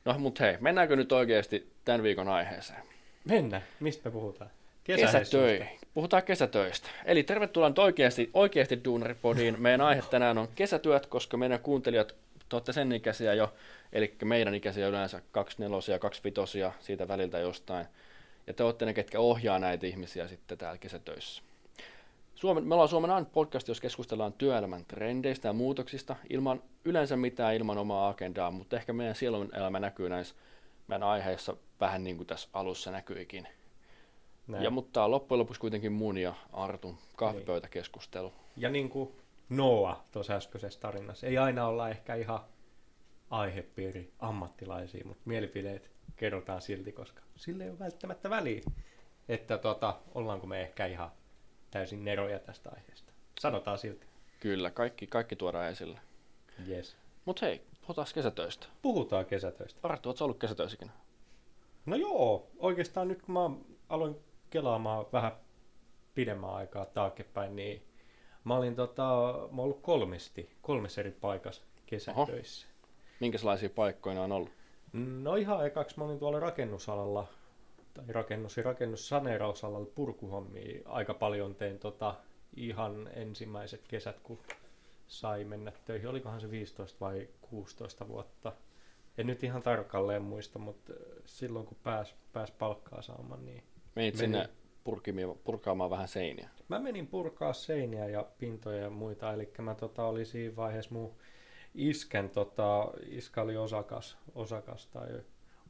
No 0.06 0.20
mut 0.20 0.40
hei, 0.40 0.58
mennäänkö 0.60 0.96
nyt 0.96 1.12
oikeasti 1.12 1.74
tämän 1.86 2.04
viikon 2.04 2.28
aiheeseen? 2.28 2.80
Mennä. 3.26 3.62
Mistä 3.80 4.10
me 4.10 4.14
puhutaan? 4.14 4.50
Kesätöihin. 4.84 5.80
Puhutaan 5.94 6.24
kesätöistä. 6.24 6.90
Eli 7.06 7.24
tervetuloa 7.24 7.70
nyt 7.70 7.80
oikeasti, 7.80 8.30
oikeasti 8.34 8.84
Duunaripodiin. 8.86 9.62
Meidän 9.62 9.82
aihe 9.82 10.04
tänään 10.10 10.38
on 10.38 10.48
kesätyöt, 10.56 11.06
koska 11.06 11.38
meidän 11.38 11.60
kuuntelijat, 11.60 12.16
te 12.50 12.56
olette 12.56 12.74
sen 12.74 12.92
ikäisiä 12.92 13.34
jo, 13.34 13.54
eli 13.94 14.16
meidän 14.24 14.56
ikäisiä 14.56 14.88
yleensä 14.88 15.22
24 15.32 16.00
25 16.00 16.58
siitä 16.80 17.08
väliltä 17.08 17.40
jostain. 17.40 17.86
Ja 18.48 18.54
te 18.54 18.64
olette 18.64 18.86
ne, 18.86 18.94
ketkä 18.94 19.20
ohjaa 19.20 19.60
näitä 19.60 19.88
ihmisiä 19.88 20.28
sitten 20.28 20.58
täällä 20.58 20.78
kesätöissä. 20.78 21.44
Suomen, 22.36 22.64
me 22.64 22.74
ollaan 22.74 22.90
Suomen 22.90 23.12
ainut 23.12 23.32
podcast, 23.32 23.68
jos 23.68 23.82
keskustellaan 23.82 24.34
työelämän 24.34 24.86
trendeistä 24.86 25.48
ja 25.48 25.54
muutoksista, 25.54 26.16
ilman 26.30 26.62
yleensä 26.86 27.18
mitään 27.18 27.56
ilman 27.56 27.78
omaa 27.78 28.10
agendaa, 28.10 28.52
mutta 28.52 28.76
ehkä 28.76 28.94
meidän 28.94 29.16
sielun 29.16 29.56
elämä 29.56 29.80
näkyy 29.80 30.10
näissä 30.10 30.36
meidän 30.88 31.04
aiheissa 31.08 31.56
vähän 31.80 32.04
niin 32.04 32.18
kuin 32.18 32.28
tässä 32.28 32.50
alussa 32.54 32.92
näkyikin. 32.92 33.48
Näin. 34.48 34.64
Ja, 34.64 34.70
mutta 34.70 34.92
tämä 34.94 35.04
on 35.04 35.12
loppujen 35.12 35.40
lopuksi 35.40 35.62
kuitenkin 35.62 35.92
mun 35.92 36.18
ja 36.18 36.34
Artun 36.54 36.98
kahvipöytäkeskustelu. 37.16 38.34
Ja 38.58 38.70
niin 38.70 38.90
kuin 38.90 39.12
Noa 39.50 40.04
tuossa 40.12 40.34
äskeisessä 40.34 40.80
tarinassa, 40.80 41.28
ei 41.28 41.38
aina 41.38 41.68
olla 41.68 41.90
ehkä 41.90 42.16
ihan 42.16 42.40
aihepiiri 43.30 44.12
ammattilaisia, 44.20 45.06
mutta 45.06 45.24
mielipideet 45.26 45.92
kerrotaan 46.16 46.62
silti, 46.62 46.92
koska 46.92 47.22
sille 47.36 47.64
ei 47.64 47.70
ole 47.70 47.80
välttämättä 47.80 48.30
väliä, 48.30 48.62
että 49.30 49.58
tota, 49.58 50.00
ollaanko 50.16 50.48
me 50.48 50.62
ehkä 50.62 50.86
ihan 50.86 51.12
täysin 51.72 52.06
neroja 52.06 52.40
tästä 52.40 52.70
aiheesta. 52.76 53.14
Sanotaan 53.40 53.78
silti. 53.78 54.08
Kyllä, 54.40 54.72
kaikki, 54.72 55.08
kaikki 55.08 55.36
tuodaan 55.36 55.70
esille. 55.70 56.00
Yes. 56.68 56.98
Mutta 57.26 57.46
hei, 57.46 57.62
puhutaan 57.82 58.08
kesätöistä. 58.14 58.68
Puhutaan 58.82 59.26
kesätöistä. 59.26 59.80
Arttu, 59.84 60.10
ootko 60.10 60.26
ollut 60.26 60.40
kesätöissäkin? 60.40 60.92
No 61.86 61.96
joo, 61.96 62.48
oikeastaan 62.60 63.08
nyt 63.08 63.22
kun 63.22 63.34
mä 63.34 63.50
aloin 63.90 64.16
kelaamaan 64.50 65.06
vähän 65.14 65.32
pidemmän 66.16 66.54
aikaa 66.54 66.86
taaksepäin, 66.86 67.56
niin 67.56 67.84
mä 68.44 68.56
olin 68.56 68.76
tota, 68.76 69.34
mä 69.52 69.62
ollut 69.62 69.82
kolmesti, 69.82 70.50
kolmessa 70.62 71.02
eri 71.02 71.12
paikassa 71.12 71.62
kesätöissä. 71.86 72.68
Minkälaisia 73.20 73.70
paikkoja 73.70 74.22
on 74.22 74.32
ollut? 74.32 74.52
No 74.94 75.36
ihan 75.36 75.66
ekaksi 75.66 75.98
mä 75.98 76.06
olin 76.06 76.20
tuolla 76.20 76.40
rakennusalalla, 76.40 77.28
tai 77.94 78.06
rakennus- 78.08 78.58
ja 78.58 78.64
rakennussaneerausalalla 78.64 79.92
purkuhommia 79.96 80.82
aika 80.86 81.14
paljon 81.14 81.56
tein 81.56 81.80
tota, 81.80 82.16
ihan 82.56 83.10
ensimmäiset 83.14 83.82
kesät, 83.88 84.20
kun 84.20 84.40
sai 85.08 85.44
mennä 85.44 85.72
töihin. 85.86 86.10
Olikohan 86.10 86.42
se 86.42 86.52
15 86.52 86.98
vai 87.00 87.28
16 87.42 88.08
vuotta? 88.08 88.54
En 89.18 89.28
nyt 89.28 89.44
ihan 89.44 89.62
tarkalleen 89.62 90.22
muista, 90.22 90.60
mutta 90.60 90.94
silloin 91.26 91.66
kun 91.66 91.78
pääs, 91.84 92.16
pääs 92.34 92.52
palkkaa 92.52 93.02
saamaan, 93.02 93.46
niin... 93.46 93.64
Menit 93.96 94.16
Meni. 94.16 94.18
sinne 94.18 94.50
purkimia, 94.84 95.28
purkaamaan 95.44 95.90
vähän 95.90 96.08
seiniä? 96.08 96.50
Mä 96.68 96.80
menin 96.80 97.08
purkaa 97.08 97.54
seiniä 97.54 98.08
ja 98.08 98.26
pintoja 98.38 98.82
ja 98.82 98.90
muita, 98.90 99.34
eli 99.34 99.50
mä 99.62 99.76
tota, 99.76 100.06
oli 100.06 100.26
siinä 100.26 100.56
vaiheessa 100.56 100.94
mun 100.94 101.16
iskän, 101.76 102.30
tota, 102.30 102.92
iska 103.06 103.42
oli 103.42 103.58
osakas, 103.58 104.18
osakas 104.36 104.88
tai 104.88 105.08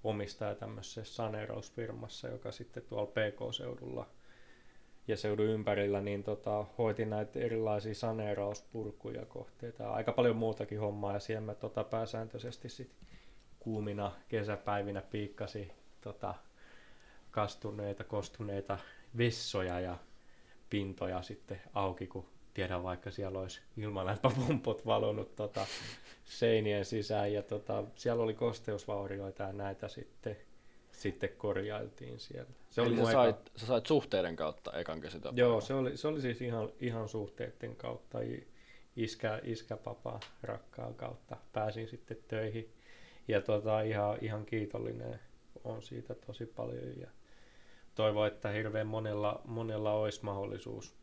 omistaja 0.04 0.56
tämmöisessä 0.56 1.04
saneerausfirmassa, 1.04 2.28
joka 2.28 2.52
sitten 2.52 2.84
tuolla 2.84 3.12
PK-seudulla 3.12 4.08
ja 5.08 5.18
seudun 5.18 5.46
ympärillä 5.46 6.02
niin 6.02 6.24
tota, 6.24 6.66
hoitin 6.78 7.10
näitä 7.10 7.40
erilaisia 7.40 7.96
saneerauspurkuja 7.96 9.26
kohteita 9.26 9.92
aika 9.92 10.12
paljon 10.12 10.36
muutakin 10.36 10.80
hommaa. 10.80 11.14
Ja 11.14 11.20
siellä 11.20 11.46
mä 11.46 11.56
tota, 11.56 11.84
pääsääntöisesti 11.84 12.70
sit 12.70 12.92
kuumina 13.60 14.12
kesäpäivinä 14.28 15.02
piikkasi 15.02 15.72
tota, 16.02 16.36
kastuneita, 17.32 18.04
kostuneita 18.04 18.80
vessoja 19.18 19.80
ja 19.80 19.98
pintoja 20.70 21.22
sitten 21.22 21.62
auki, 21.74 22.08
kun 22.08 22.26
tiedän 22.58 22.84
vaikka 22.84 23.12
siellä 23.12 23.40
olisi 23.40 23.62
ilmalämpöpumput 23.78 24.86
valunut 24.86 25.36
tota, 25.36 25.66
seinien 26.26 26.86
sisään 26.86 27.34
ja 27.34 27.44
tota, 27.44 27.84
siellä 27.96 28.24
oli 28.24 28.34
kosteusvaurioita 28.34 29.44
ja 29.44 29.54
näitä 29.54 29.88
sitten, 29.88 30.38
sitten 30.92 31.30
korjailtiin 31.38 32.20
siellä. 32.20 32.50
Se 32.70 32.82
Eli 32.82 32.90
oli 32.90 33.06
sä, 33.06 33.12
sait, 33.12 33.36
eka... 33.36 33.60
sä 33.60 33.66
sait 33.66 33.86
suhteiden 33.86 34.36
kautta 34.36 34.72
ekan 34.74 35.02
kesätöppäivän? 35.02 35.38
Joo, 35.38 35.62
se 35.62 35.74
oli, 35.74 35.98
se 35.98 36.08
oli 36.08 36.22
siis 36.22 36.42
ihan, 36.42 36.70
ihan 36.80 37.10
suhteiden 37.10 37.76
kautta, 37.76 38.20
iskä, 38.96 39.40
iskäpapa 39.44 40.20
rakkaan 40.44 40.96
kautta 40.96 41.38
pääsin 41.54 41.88
sitten 41.88 42.18
töihin 42.28 42.74
ja 43.28 43.42
tota, 43.42 43.82
ihan, 43.82 44.18
ihan 44.22 44.46
kiitollinen 44.46 45.20
on 45.64 45.82
siitä 45.82 46.16
tosi 46.16 46.46
paljon 46.46 47.00
ja 47.02 47.10
toivon, 47.96 48.28
että 48.28 48.50
hirveän 48.50 48.88
monella, 48.88 49.42
monella 49.46 49.94
olisi 49.94 50.26
mahdollisuus, 50.26 50.97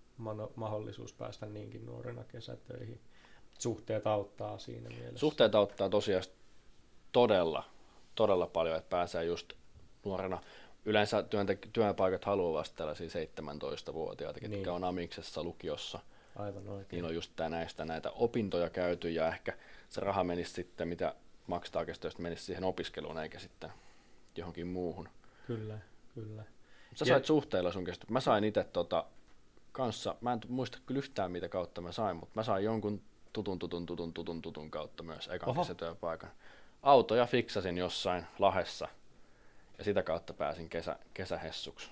mahdollisuus 0.56 1.12
päästä 1.12 1.46
niinkin 1.46 1.86
nuorena 1.86 2.24
kesätöihin. 2.24 3.00
Suhteet 3.58 4.06
auttaa 4.06 4.58
siinä 4.58 4.88
mielessä. 4.88 5.18
Suhteet 5.18 5.54
auttaa 5.54 5.88
tosiaan 5.88 6.24
todella, 7.12 7.64
todella 8.14 8.46
paljon, 8.46 8.78
että 8.78 8.90
pääsee 8.90 9.24
just 9.24 9.52
nuorena. 10.04 10.40
Yleensä 10.84 11.22
työntek- 11.22 11.68
työpaikat 11.72 12.24
haluavat 12.24 12.72
tällaisia 12.76 13.08
17-vuotiaita, 13.08 14.40
niin. 14.40 14.52
jotka 14.52 14.72
on 14.72 14.84
amiksessa 14.84 15.42
lukiossa. 15.42 15.98
Aivan 16.36 16.68
oikein. 16.68 16.88
Niin 16.90 17.04
on 17.04 17.14
just 17.14 17.32
tää 17.36 17.48
näistä 17.48 17.84
näitä 17.84 18.10
opintoja 18.10 18.70
käyty 18.70 19.10
ja 19.10 19.28
ehkä 19.28 19.58
se 19.88 20.00
raha 20.00 20.24
menisi 20.24 20.52
sitten, 20.52 20.88
mitä 20.88 21.14
maksaa 21.46 21.84
kestoista, 21.84 22.22
menisi 22.22 22.44
siihen 22.44 22.64
opiskeluun 22.64 23.18
eikä 23.18 23.38
sitten 23.38 23.70
johonkin 24.36 24.66
muuhun. 24.66 25.08
Kyllä, 25.46 25.78
kyllä. 26.14 26.44
Sä 26.94 27.04
sait 27.04 27.22
ja... 27.22 27.26
suhteilla 27.26 27.72
sun 27.72 27.84
kestä. 27.84 28.06
Mä 28.08 28.20
sain 28.20 28.44
itse 28.44 28.64
tota, 28.64 29.06
kanssa, 29.74 30.14
mä 30.20 30.32
en 30.32 30.40
muista 30.48 30.78
kyllä 30.86 30.98
yhtään 30.98 31.30
mitä 31.30 31.48
kautta 31.48 31.80
mä 31.80 31.92
sain, 31.92 32.16
mutta 32.16 32.40
mä 32.40 32.42
sain 32.42 32.64
jonkun 32.64 33.02
tutun, 33.32 33.58
tutun, 33.58 33.86
tutun, 33.86 34.12
tutun, 34.12 34.42
tutun 34.42 34.70
kautta 34.70 35.02
myös 35.02 35.28
ekan 35.28 35.54
kesätyöpaikan. 35.54 36.30
Autoja 36.82 37.26
fiksasin 37.26 37.78
jossain 37.78 38.26
lahessa 38.38 38.88
ja 39.78 39.84
sitä 39.84 40.02
kautta 40.02 40.32
pääsin 40.32 40.68
kesä, 40.68 40.98
kesähessuksi. 41.14 41.90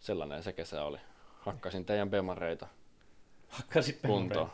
Sellainen 0.00 0.42
se 0.42 0.52
kesä 0.52 0.84
oli. 0.84 0.98
Hakkasin 1.40 1.84
teidän 1.84 2.10
bemareita 2.10 2.66
Hakkasit 3.48 3.98
kuntoon. 4.06 4.52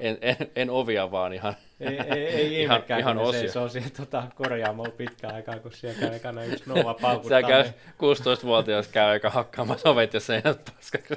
En, 0.00 0.18
en, 0.20 0.36
en, 0.56 0.70
ovia, 0.70 1.10
vaan 1.10 1.32
ihan 1.32 1.54
Ei, 1.80 2.00
ei, 2.00 2.26
ei 2.26 2.62
ihan, 2.62 2.82
ihan 2.98 3.18
osia. 3.18 3.52
Se 3.52 3.58
on 3.58 3.70
siellä 3.70 3.90
tota, 3.96 4.24
korjaamolla 4.34 4.90
pitkään 4.90 5.34
aikaa, 5.34 5.58
kun 5.58 5.72
siellä 5.72 6.00
käy 6.00 6.14
ekana 6.14 6.44
yksi 6.44 6.64
Nova 6.66 6.94
paukuttaa. 6.94 7.40
Siellä 7.40 7.48
käy 7.48 7.64
16-vuotias 8.42 8.88
käy 8.88 9.10
aika 9.10 9.30
hakkaamassa 9.30 9.90
ovet 9.90 10.14
ja 10.14 10.20
seinät 10.20 10.72
paskaksi. 10.74 11.14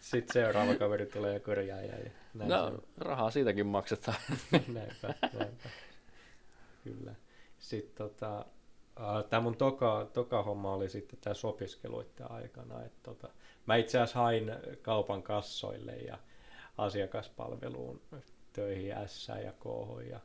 Sitten 0.00 0.32
seuraava 0.32 0.74
kaveri 0.74 1.06
tulee 1.06 1.34
ja 1.34 1.40
korjaa. 1.40 1.80
Ja 1.80 1.94
näin 2.34 2.50
no, 2.50 2.70
se 2.70 2.76
rahaa 2.98 3.30
siitäkin 3.30 3.66
maksetaan. 3.66 4.16
näinpä, 4.74 5.14
näinpä. 5.38 5.68
Kyllä. 6.84 7.14
Sitten 7.58 7.96
tota, 7.96 8.44
tämä 9.30 9.40
mun 9.40 9.56
toka, 9.56 10.10
toka 10.12 10.42
homma 10.42 10.74
oli 10.74 10.88
sitten 10.88 11.18
tässä 11.20 11.48
opiskeluiden 11.48 12.30
aikana. 12.30 12.82
Että 12.82 12.98
tota, 13.02 13.28
mä 13.66 13.76
itse 13.76 13.98
asiassa 13.98 14.18
hain 14.18 14.52
kaupan 14.82 15.22
kassoille 15.22 15.92
ja 15.92 16.18
asiakaspalveluun 16.78 18.00
töihin 18.52 18.94
S 19.06 19.28
ja 19.28 19.52
KH 19.52 20.08
ja 20.10 20.20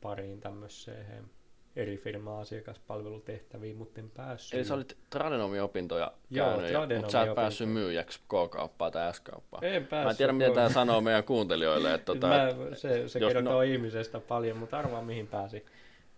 pariin 0.00 0.40
tämmöiseen 0.40 1.30
eri 1.76 1.96
firmaa 1.96 2.40
asiakaspalvelutehtäviin, 2.40 3.76
mutta 3.76 4.00
en 4.00 4.10
päässyt. 4.10 4.54
Eli 4.54 4.64
sä 4.64 4.74
olit 4.74 4.96
tradenomi-opintoja 5.10 6.12
käynyt, 6.34 6.70
Joo, 6.72 6.86
mutta 6.96 7.10
sä 7.10 7.22
et 7.22 7.34
päässyt 7.34 7.68
myyjäksi 7.68 8.20
K-kauppaan 8.20 8.92
tai 8.92 9.14
S-kauppaan. 9.14 9.64
En 9.64 9.86
päässyt. 9.86 10.04
Mä 10.04 10.10
en 10.10 10.16
tiedä, 10.16 10.32
mitä 10.32 10.54
tämä 10.54 10.68
sanoo 10.68 11.00
meidän 11.00 11.24
kuuntelijoille. 11.24 11.94
Että, 11.94 12.06
tota, 12.06 12.28
Mä, 12.28 12.48
se 12.74 13.08
se 13.08 13.18
kertoo 13.18 13.52
no... 13.52 13.62
ihmisestä 13.62 14.20
paljon, 14.20 14.56
mutta 14.56 14.78
arvaa 14.78 15.02
mihin 15.02 15.26
pääsi 15.26 15.66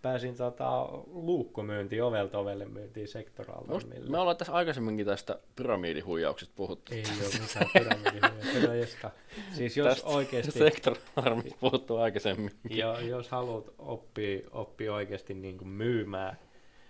pääsin 0.03 0.37
tota, 0.37 0.89
luukkomyyntiin, 1.07 2.03
ovelta 2.03 2.39
ovelle 2.39 2.65
myyntiin 2.65 3.07
sektoraalta. 3.07 3.87
Millä... 3.87 4.09
Me 4.09 4.17
ollaan 4.17 4.37
tässä 4.37 4.53
aikaisemminkin 4.53 5.05
tästä 5.05 5.39
pyramidihuijauksesta 5.55 6.53
puhuttu. 6.55 6.93
Ei 6.93 7.03
ole 7.21 7.41
mitään 7.41 7.69
pyramidihuijauksesta. 7.73 9.11
siis 9.53 9.77
jos 9.77 9.87
tästä 9.87 10.09
oikeasti... 10.09 10.51
Sektoraalista 10.51 11.57
puhuttu 11.59 11.97
aikaisemmin. 11.97 12.51
Ja 12.69 13.01
jos 13.01 13.29
haluat 13.29 13.65
oppia, 13.79 14.39
oppia 14.51 14.93
oikeasti 14.93 15.33
niin 15.33 15.57
kuin 15.57 15.67
myymään, 15.67 16.37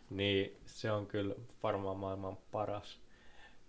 niin 0.09 0.57
se 0.65 0.91
on 0.91 1.07
kyllä 1.07 1.35
varmaan 1.63 1.97
maailman 1.97 2.37
paras 2.51 2.99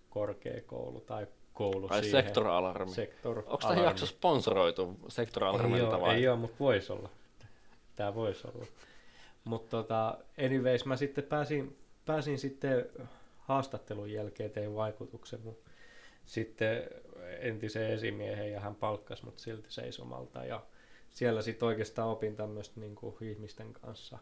korkeakoulu 0.09 0.99
tai 0.99 1.27
koulu 1.53 1.87
Ai 1.89 2.03
siihen. 2.03 2.23
Sektor-alarmi. 2.23 2.91
Sektor 2.91 3.37
Onko 3.37 3.67
tämä 3.67 3.83
jakso 3.83 4.05
sponsoroitu 4.05 4.99
sektor-alarmilta 5.07 6.01
vai? 6.01 6.15
Ei 6.15 6.27
ole, 6.27 6.37
mutta 6.37 6.55
voisi 6.59 6.93
olla. 6.93 7.09
Tämä 7.95 8.15
voisi 8.15 8.47
olla. 8.47 8.65
Mutta 9.45 9.69
tota, 9.69 10.17
anyways, 10.45 10.85
mä 10.85 10.95
sitten 10.95 11.23
pääsin, 11.23 11.77
pääsin 12.05 12.39
sitten 12.39 12.89
haastattelun 13.37 14.11
jälkeen, 14.11 14.51
tein 14.51 14.75
vaikutuksen 14.75 15.41
mun 15.43 15.57
sitten 16.25 16.83
entisen 17.39 17.91
esimiehen 17.91 18.51
ja 18.51 18.59
hän 18.59 18.75
palkkasi 18.75 19.25
mut 19.25 19.39
silti 19.39 19.71
seisomalta 19.71 20.45
ja 20.45 20.63
siellä 21.09 21.41
sitten 21.41 21.67
oikeastaan 21.67 22.09
opin 22.09 22.35
tämmöistä 22.35 22.79
niin 22.79 22.95
ihmisten 23.21 23.73
kanssa 23.73 24.19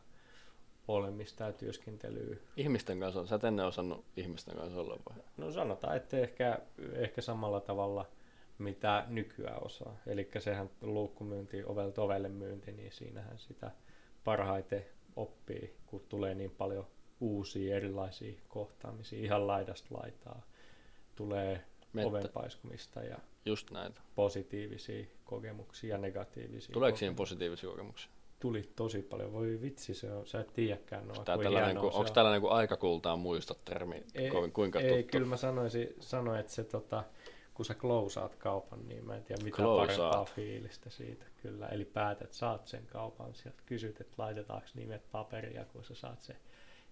olemista 0.88 1.44
ja 1.44 1.54
työskentelyä. 1.54 2.38
Ihmisten 2.58 3.00
kanssa? 3.00 3.26
Sä 3.26 3.36
et 3.36 3.44
ennen 3.44 3.66
osannut 3.66 4.06
ihmisten 4.18 4.56
kanssa 4.56 4.80
olla 4.80 5.00
vai? 5.10 5.24
No 5.38 5.52
sanotaan, 5.52 5.98
että 5.98 6.18
ehkä, 6.18 6.60
ehkä 6.94 7.22
samalla 7.22 7.60
tavalla 7.60 8.06
mitä 8.58 9.06
nykyään 9.08 9.66
osaa. 9.66 9.98
Eli 10.08 10.30
sehän 10.40 10.70
luukkumyynti, 10.82 11.64
ovelta 11.66 12.02
ovelle 12.02 12.30
myynti, 12.30 12.72
niin 12.72 12.92
siinähän 12.92 13.40
sitä 13.40 13.72
parhaiten 14.24 14.86
oppii, 15.16 15.74
kun 15.86 16.04
tulee 16.10 16.36
niin 16.36 16.52
paljon 16.52 16.88
uusia 17.20 17.76
erilaisia 17.76 18.34
kohtaamisia 18.50 19.20
ihan 19.20 19.48
laidasta 19.48 19.88
laitaa. 19.92 20.42
Tulee 21.16 21.62
Mettä. 21.94 22.08
ovenpaiskumista 22.10 23.04
ja 23.04 23.18
Just 23.46 23.72
näitä. 23.72 24.02
positiivisia 24.16 25.06
kokemuksia 25.26 25.90
ja 25.90 25.98
negatiivisia 25.98 26.74
Tuleeko 26.74 26.98
siihen 26.98 27.16
positiivisia 27.16 27.70
kokemuksia? 27.70 28.12
Tuli 28.40 28.70
tosi 28.76 29.02
paljon. 29.02 29.34
Voi 29.34 29.60
vitsi, 29.62 29.94
se 29.94 30.12
on, 30.14 30.28
sä 30.28 30.40
et 30.40 30.54
tiedäkään. 30.54 31.04
Onko 31.04 31.24
tämä 31.24 31.44
tällainen, 31.44 31.78
ku, 31.78 31.86
onko 31.94 32.12
tällainen 32.14 32.42
kuin 32.42 32.54
aikakultaan 32.54 33.20
muistot 33.20 33.66
termi, 33.66 34.04
ei, 34.16 34.32
kuinka 34.54 34.80
ei, 34.80 34.90
tuttu? 34.90 35.12
kyllä 35.12 35.28
mä 35.28 35.38
sanoisin, 35.38 35.94
sanoin, 36.00 36.40
että 36.40 36.52
se 36.54 36.64
tota, 36.64 37.04
kun 37.54 37.66
sä 37.66 37.74
klousaat 37.74 38.36
kaupan, 38.36 38.88
niin 38.88 39.06
mä 39.06 39.16
en 39.16 39.24
tiedä 39.24 39.44
mitä 39.44 39.58
Close 39.58 39.96
parempaa 39.96 40.26
fiilistä 40.26 40.90
siitä 40.90 41.26
kyllä. 41.42 41.68
Eli 41.68 41.86
päätät, 41.86 42.34
saat 42.34 42.68
sen 42.68 42.86
kaupan, 42.86 43.36
sieltä 43.36 43.64
kysyt, 43.66 44.02
että 44.02 44.14
laitetaanko 44.18 44.68
nimet 44.74 45.12
paperia, 45.12 45.66
kun 45.66 45.84
sä 45.84 45.96
saat 45.96 46.22
se 46.22 46.36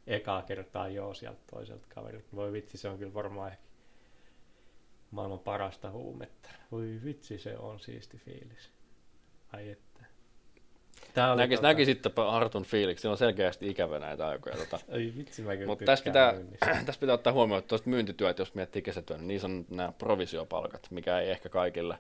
ekaa 0.08 0.42
kertaa 0.42 0.88
joo 0.88 1.14
sieltä 1.14 1.42
toiselta 1.52 1.88
kaverilta. 1.96 2.36
Voi 2.36 2.52
vitsi, 2.52 2.78
se 2.78 2.90
on 2.90 2.98
kyllä 2.98 3.14
varmaan 3.14 3.52
ehkä 3.52 3.64
maailman 5.12 5.40
parasta 5.40 5.92
huumetta. 5.92 6.50
Voi 6.72 7.00
vitsi, 7.04 7.38
se 7.38 7.58
on 7.58 7.80
siisti 7.80 8.18
fiilis. 8.18 8.72
Ai 9.54 9.70
että. 9.70 10.06
Tää 11.14 11.32
oli 11.32 11.42
näkis, 11.42 11.60
tota... 11.60 11.68
näkisittepä 11.68 12.30
Artun 12.30 12.64
fiiliksi, 12.64 13.02
se 13.02 13.08
on 13.08 13.18
selkeästi 13.18 13.70
ikävä 13.70 14.00
näitä 14.00 14.28
aikoja. 14.28 14.58
Tota. 14.58 14.80
Ei 14.90 15.14
vitsi, 15.18 15.42
mä 15.42 15.52
Mutta 15.66 15.86
tässä 15.86 16.06
pitää, 16.06 16.34
tässä 16.86 17.00
pitää 17.02 17.14
ottaa 17.14 17.34
huomioon, 17.34 17.60
että 17.60 17.70
tuosta 17.70 17.90
myyntityöt, 17.90 18.40
jos 18.40 18.54
miettii 18.54 18.82
kesätyön, 18.82 19.20
niin 19.20 19.28
niissä 19.28 19.48
on 19.48 19.66
nämä 19.70 19.92
provisiopalkat, 19.98 20.88
mikä 20.92 21.20
ei 21.20 21.32
ehkä 21.32 21.50
kaikille, 21.50 21.98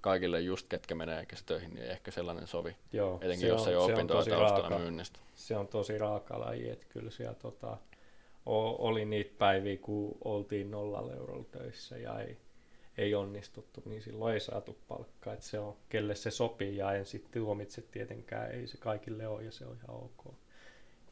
kaikille 0.00 0.40
just 0.40 0.66
ketkä 0.68 0.94
menee 0.94 1.26
kesätöihin, 1.26 1.74
niin 1.74 1.84
ei 1.84 1.90
ehkä 1.90 2.10
sellainen 2.10 2.46
sovi. 2.46 2.76
Joo, 2.92 3.18
Etenkin 3.22 3.48
jos 3.48 3.68
ei 3.68 3.76
ole 3.76 3.92
opintoja 3.92 4.24
taustalla 4.24 4.48
raaka, 4.48 4.78
myynnistä. 4.78 5.20
Se 5.34 5.56
on 5.56 5.68
tosi 5.68 5.98
raaka 5.98 6.40
laji, 6.40 6.70
että 6.70 6.86
kyllä 6.88 7.10
siellä 7.10 7.34
tota, 7.34 7.76
oli 8.46 9.04
niitä 9.04 9.34
päiviä, 9.38 9.76
kun 9.76 10.18
oltiin 10.24 10.70
nollalla 10.70 11.12
eurolla 11.12 11.44
töissä 11.50 11.98
ja 11.98 12.20
ei, 12.20 12.36
ei 12.98 13.14
onnistuttu, 13.14 13.82
niin 13.84 14.02
silloin 14.02 14.34
ei 14.34 14.40
saatu 14.40 14.78
palkkaa. 14.88 15.32
Että 15.32 15.46
se 15.46 15.58
on, 15.58 15.76
kelle 15.88 16.14
se 16.14 16.30
sopii 16.30 16.76
ja 16.76 16.92
en 16.92 17.06
sitten 17.06 17.42
tuomitse 17.42 17.82
tietenkään, 17.82 18.50
ei 18.50 18.66
se 18.66 18.76
kaikille 18.76 19.26
ole 19.26 19.42
ja 19.42 19.52
se 19.52 19.66
on 19.66 19.76
ihan 19.76 19.96
ok. 19.96 20.34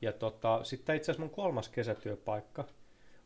Ja 0.01 0.13
tota, 0.13 0.65
sitten 0.65 0.97
itse 0.97 1.13
asiassa 1.13 1.27
mun 1.27 1.35
kolmas 1.35 1.69
kesätyöpaikka 1.69 2.65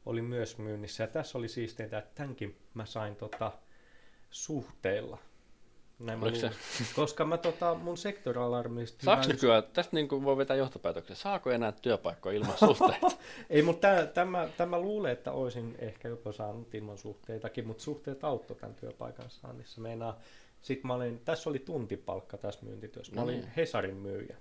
oli 0.07 0.23
myös 0.23 0.59
myynnissä 0.59 1.05
ja 1.05 1.09
tässä 1.09 1.39
oli 1.39 1.49
siisteintä, 1.49 1.99
että 1.99 2.15
tämänkin 2.15 2.57
mä 2.75 2.87
sain 2.87 3.17
tota, 3.17 3.53
suhteilla. 4.31 5.19
Näin 5.99 6.19
mä 6.19 6.25
Oliko 6.25 6.39
se-. 6.39 6.51
Koska 6.97 7.25
mä 7.25 7.39
tota, 7.39 7.75
mun 7.75 7.97
sektorialarmista... 7.97 9.05
Saako 9.05 9.23
hyvä- 9.23 9.33
nykyään, 9.33 9.63
tästä 9.73 9.97
niin 9.97 10.09
kuin 10.09 10.25
voi 10.25 10.37
vetää 10.37 10.57
johtopäätöksen, 10.57 11.17
saako 11.17 11.51
enää 11.51 11.73
työpaikkoja 11.73 12.37
ilman 12.37 12.59
suhteita? 12.59 13.07
Ei, 13.51 13.63
mutta 13.63 13.81
tämä, 13.89 14.07
tämä, 14.07 14.49
tämä 14.57 14.81
luulee, 14.81 15.13
että 15.13 15.33
olisin 15.33 15.75
ehkä 15.79 16.09
jopa 16.09 16.33
saanut 16.33 16.75
ilman 16.75 16.99
suhteitakin, 16.99 17.67
mutta 17.67 17.83
suhteet 17.83 18.25
auttoi 18.25 18.57
tämän 18.57 18.75
työpaikan 18.75 19.31
saannissa. 19.31 19.81
Meinaa, 19.81 20.19
sit 20.63 20.85
mä 20.85 20.95
olin, 20.95 21.21
tässä 21.25 21.51
oli 21.51 21.59
tuntipalkka 21.59 22.37
tässä 22.37 22.61
myyntityössä. 22.67 23.13
Mä 23.13 23.21
No 23.21 23.25
olin 23.25 23.41
niin. 23.41 23.51
Hesarin 23.57 23.97
myyjä, 23.97 24.37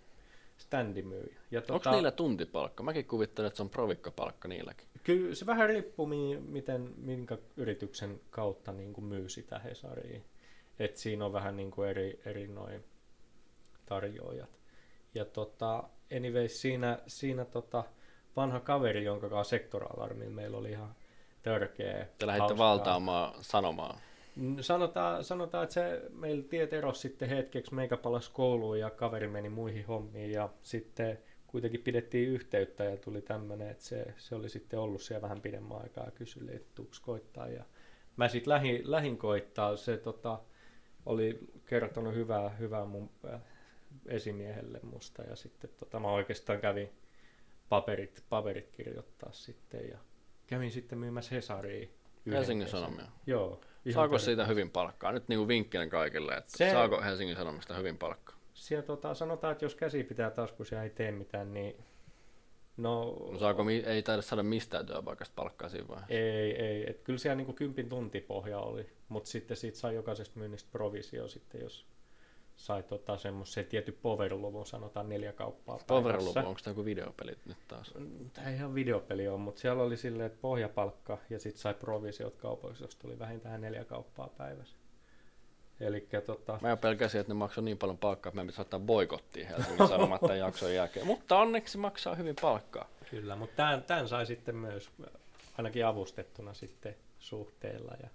standimyyjä. 0.58 1.38
Ja 1.52 1.62
tota, 1.62 1.74
Onko 1.74 1.92
niillä 1.92 2.12
tuntipalkka? 2.12 2.84
Mäkin 2.84 3.06
kuvittelen, 3.06 3.48
että 3.48 3.58
se 3.58 3.64
on 3.64 3.70
provikkapalkka 3.70 4.48
niilläkin. 4.48 4.88
Kyllä 5.04 5.36
se 5.36 5.46
vähän 5.46 5.70
riippuu, 5.70 6.06
mi- 6.06 6.42
miten, 6.48 6.94
minkä 6.98 7.38
yrityksen 7.58 8.20
kautta 8.30 8.72
niin 8.72 8.94
kuin 8.94 9.06
myy 9.06 9.30
sitä 9.30 9.60
Hesariin. 9.60 10.24
Et 10.80 10.98
siinä 10.98 11.26
on 11.26 11.34
vähän 11.34 11.56
niin 11.56 11.72
kuin 11.72 11.90
eri, 11.90 12.22
eri 12.26 12.48
noin 12.48 12.84
tarjoajat. 13.86 14.60
Ja 15.14 15.26
tota, 15.26 15.84
anyways, 16.18 16.62
siinä, 16.62 17.00
siinä 17.08 17.46
tota, 17.46 17.84
vanha 18.36 18.60
kaveri, 18.60 19.04
jonka 19.04 19.30
kanssa 19.30 19.50
sektoralarmilla 19.50 20.36
meillä 20.36 20.58
oli 20.58 20.72
ihan 20.72 20.96
törkeä. 21.44 22.08
Te 22.20 22.28
lähditte 22.28 22.58
valtaamaan 22.58 23.34
sanomaan. 23.42 24.00
Mm, 24.36 24.58
Sanotaan, 24.62 25.24
sanotaan, 25.24 25.64
että 25.64 25.74
se 25.74 26.02
meillä 26.10 26.44
tiet 26.44 26.74
erosi 26.74 27.02
sitten 27.02 27.30
hetkeksi, 27.30 27.76
meikä 27.76 27.98
palasi 27.98 28.32
kouluun 28.32 28.80
ja 28.80 28.90
kaveri 28.90 29.28
meni 29.28 29.50
muihin 29.50 29.86
hommiin 29.86 30.32
ja 30.32 30.50
sitten 30.62 31.20
kuitenkin 31.48 31.82
pidettiin 31.82 32.30
yhteyttä 32.30 32.84
ja 32.84 32.98
tuli 32.98 33.22
tämmöinen, 33.22 33.70
että 33.70 33.84
se, 33.84 34.14
se 34.18 34.36
oli 34.36 34.50
sitten 34.50 34.80
ollut 34.80 35.02
siellä 35.02 35.22
vähän 35.22 35.42
pidemmän 35.42 35.82
aikaa 35.82 36.06
ja 36.06 36.12
kysyi, 36.12 36.56
että 36.56 36.72
tuuks 36.76 37.00
koittaa 37.00 37.48
ja 37.48 37.64
mä 38.18 38.28
sitten 38.28 38.54
lähin, 38.54 38.82
lähin 38.84 39.18
koittaa, 39.18 39.78
se 39.78 39.98
tota, 39.98 40.40
oli 41.06 41.40
kertonut 41.66 42.16
hyvää, 42.16 42.50
hyvää 42.50 42.86
mun 42.86 43.10
esimiehelle 44.06 44.80
musta 44.84 45.22
ja 45.24 45.36
sitten 45.36 45.70
tota, 45.80 46.00
mä 46.00 46.08
oikeastaan 46.08 46.62
kävin 46.62 46.90
paperit, 47.70 48.24
paperit 48.30 48.72
kirjoittaa 48.72 49.32
sitten 49.32 49.90
ja 49.90 49.98
kävin 50.48 50.72
sitten 50.72 50.98
myymässä 51.00 51.36
Hesariin. 51.36 51.90
Helsingin. 52.32 52.68
Sanomia. 52.68 53.06
Joo. 53.28 53.62
Saako 53.94 54.18
siitä 54.20 54.46
hyvin 54.46 54.72
palkkaa? 54.72 55.12
Nyt 55.12 55.28
niin 55.28 55.40
kuin 55.40 55.48
vinkkinä 55.48 55.88
kaikille, 55.88 56.34
että 56.34 56.58
Se- 56.58 56.72
saako 56.72 57.02
Helsingin 57.02 57.36
Sanomista 57.36 57.74
hyvin 57.76 57.98
palkkaa? 57.98 58.36
Siellä 58.54 58.86
tota, 58.86 59.14
sanotaan, 59.14 59.52
että 59.52 59.66
jos 59.66 59.76
käsi 59.76 60.04
pitää 60.04 60.30
taskussa 60.32 60.76
ja 60.76 60.84
ei 60.84 60.90
tee 60.90 61.12
mitään, 61.12 61.54
niin 61.54 61.86
no, 62.78 63.18
No 63.32 63.40
saako, 63.40 63.66
ei 63.86 64.04
taida 64.04 64.22
saada 64.22 64.44
mistään 64.44 64.86
työpaikasta 64.86 65.34
palkkaa 65.36 65.70
siinä 65.70 65.88
vaiheessa. 65.88 66.14
ei, 66.14 66.52
ei. 66.52 66.90
Et 66.90 67.02
kyllä 67.02 67.20
siellä 67.20 67.36
niinku 67.36 67.54
kympin 67.54 67.90
tuntipohja 67.90 68.60
oli, 68.60 68.90
mutta 69.10 69.30
sitten 69.30 69.58
siitä 69.58 69.78
sai 69.78 69.96
jokaisesta 69.96 70.40
myynnistä 70.40 70.70
provisio 70.72 71.28
sitten, 71.28 71.62
jos 71.62 71.86
sai 72.56 72.84
tota 72.84 73.18
semmoisen 73.18 73.66
tietty 73.66 73.92
power-luvun, 73.92 74.66
sanotaan 74.66 75.10
neljä 75.10 75.34
kauppaa 75.34 75.80
Power 75.88 76.16
päivässä. 76.18 76.40
onko 76.48 76.60
tämä 76.64 76.72
joku 76.72 76.86
videopeli 76.86 77.32
nyt 77.46 77.58
taas? 77.68 77.94
Tämä 78.34 78.50
ei 78.50 78.56
ihan 78.56 78.76
videopeli 78.76 79.28
on, 79.28 79.40
mutta 79.40 79.62
siellä 79.62 79.84
oli 79.84 79.98
silleen, 79.98 80.26
että 80.28 80.42
pohjapalkka 80.42 81.18
ja 81.30 81.40
sitten 81.40 81.62
sai 81.62 81.74
provisiot 81.74 82.36
kaupoissa, 82.36 82.84
jos 82.84 82.96
tuli 82.96 83.20
vähintään 83.20 83.62
neljä 83.62 83.86
kauppaa 83.86 84.28
päivässä. 84.38 84.76
Eli 85.80 86.08
tota, 86.26 86.60
Mä 86.62 86.70
jo 86.70 86.78
pelkäsin, 86.78 87.22
että 87.22 87.34
ne 87.34 87.38
maksaa 87.38 87.64
niin 87.64 87.78
paljon 87.78 87.98
palkkaa, 87.98 88.30
että 88.30 88.44
me 88.44 88.52
ottaa 88.60 88.80
boikottiin 88.80 89.48
Helsingin 89.48 89.88
Sanomat 89.98 90.22
tämän 90.22 90.40
jakson 90.40 90.74
jälkeen. 90.74 91.06
Mutta 91.06 91.38
onneksi 91.38 91.78
maksaa 91.78 92.16
hyvin 92.16 92.36
palkkaa. 92.42 92.90
Kyllä, 93.10 93.36
mutta 93.36 93.56
tämän, 93.56 93.84
tämän 93.84 94.08
sai 94.08 94.26
sitten 94.26 94.56
myös 94.56 94.92
ainakin 95.58 95.86
avustettuna 95.86 96.54
sitten 96.54 96.96
suhteilla. 97.20 97.92
Ja, 98.04 98.10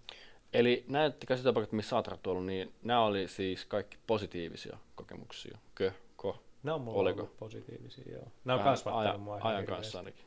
Eli 0.52 0.85
näitä 0.88 1.26
käsityöpaikat, 1.26 1.72
missä 1.72 1.96
olet 1.96 2.26
ollut, 2.26 2.46
niin 2.46 2.74
nämä 2.82 3.04
oli 3.04 3.28
siis 3.28 3.64
kaikki 3.64 3.98
positiivisia 4.06 4.78
kokemuksia. 4.94 5.58
Kö, 5.74 5.92
ko, 6.16 6.42
nämä 6.62 6.74
on 6.74 6.80
mulla 6.80 6.98
Oliko? 6.98 7.20
ollut 7.20 7.37
positiivisia, 7.38 8.12
joo. 8.12 8.26
Nämä 8.44 8.58
on 8.58 8.64
kasvattanut 8.64 9.08
ajan, 9.08 9.20
mua 9.20 9.35
ajan 9.35 9.46
hirveästi. 9.46 9.72
kanssa 9.72 9.98
ainakin. 9.98 10.24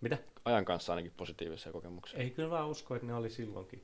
Mitä? 0.00 0.18
Ajan 0.44 0.64
kanssa 0.64 0.92
ainakin 0.92 1.12
positiivisia 1.16 1.72
kokemuksia. 1.72 2.18
Ei, 2.18 2.30
kyllä 2.30 2.48
mä 2.48 2.64
uskon, 2.64 2.96
että 2.96 3.06
ne 3.06 3.14
oli 3.14 3.30
silloinkin 3.30 3.82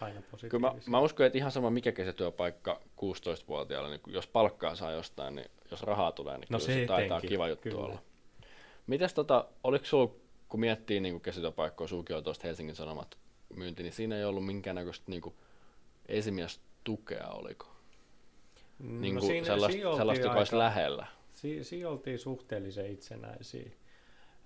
aina 0.00 0.20
positiivisia. 0.30 0.50
Kyllä 0.50 0.72
mä, 0.72 0.80
mä 0.86 1.00
uskon, 1.00 1.26
että 1.26 1.38
ihan 1.38 1.52
sama 1.52 1.70
mikä 1.70 1.92
kesätyöpaikka 1.92 2.80
16-vuotiaalla, 3.00 3.88
niin 3.90 4.00
jos 4.06 4.26
palkkaa 4.26 4.74
saa 4.74 4.92
jostain, 4.92 5.34
niin 5.34 5.50
jos 5.70 5.82
rahaa 5.82 6.12
tulee, 6.12 6.38
niin 6.38 6.46
No 6.50 6.58
kyllä 6.58 6.72
se 6.72 6.80
se 6.80 6.86
taitaa 6.86 7.20
kiva 7.20 7.48
juttu 7.48 7.62
kyllä. 7.68 7.84
olla. 7.84 7.98
Mites 8.86 9.14
tota, 9.14 9.48
oliko 9.64 9.84
sulla, 9.84 10.14
kun 10.48 10.60
miettii 10.60 11.00
niin 11.00 11.20
kesätyöpaikkoja, 11.20 11.88
sulki 11.88 12.12
on 12.12 12.24
tuosta 12.24 12.46
Helsingin 12.46 12.76
Sanomat 12.76 13.18
myynti, 13.56 13.82
niin 13.82 13.92
siinä 13.92 14.16
ei 14.16 14.24
ollut 14.24 14.46
minkäännäköistä 14.46 15.04
niin 15.10 15.22
esimiestukea, 16.08 17.28
oliko? 17.28 17.66
Niin 18.78 19.14
no 19.14 19.20
kuin 19.20 19.30
siinä- 19.30 19.46
sellaista, 19.46 19.72
siinä 19.72 19.88
oltiin 19.88 20.00
sellaista 20.00 20.26
joka 20.26 20.38
olisi 20.38 20.54
aika- 20.56 20.58
lähellä. 20.64 21.06
Si- 21.32 21.64
siinä 21.64 21.88
oltiin 21.88 22.18
suhteellisen 22.18 22.90
itsenäisiä. 22.92 23.70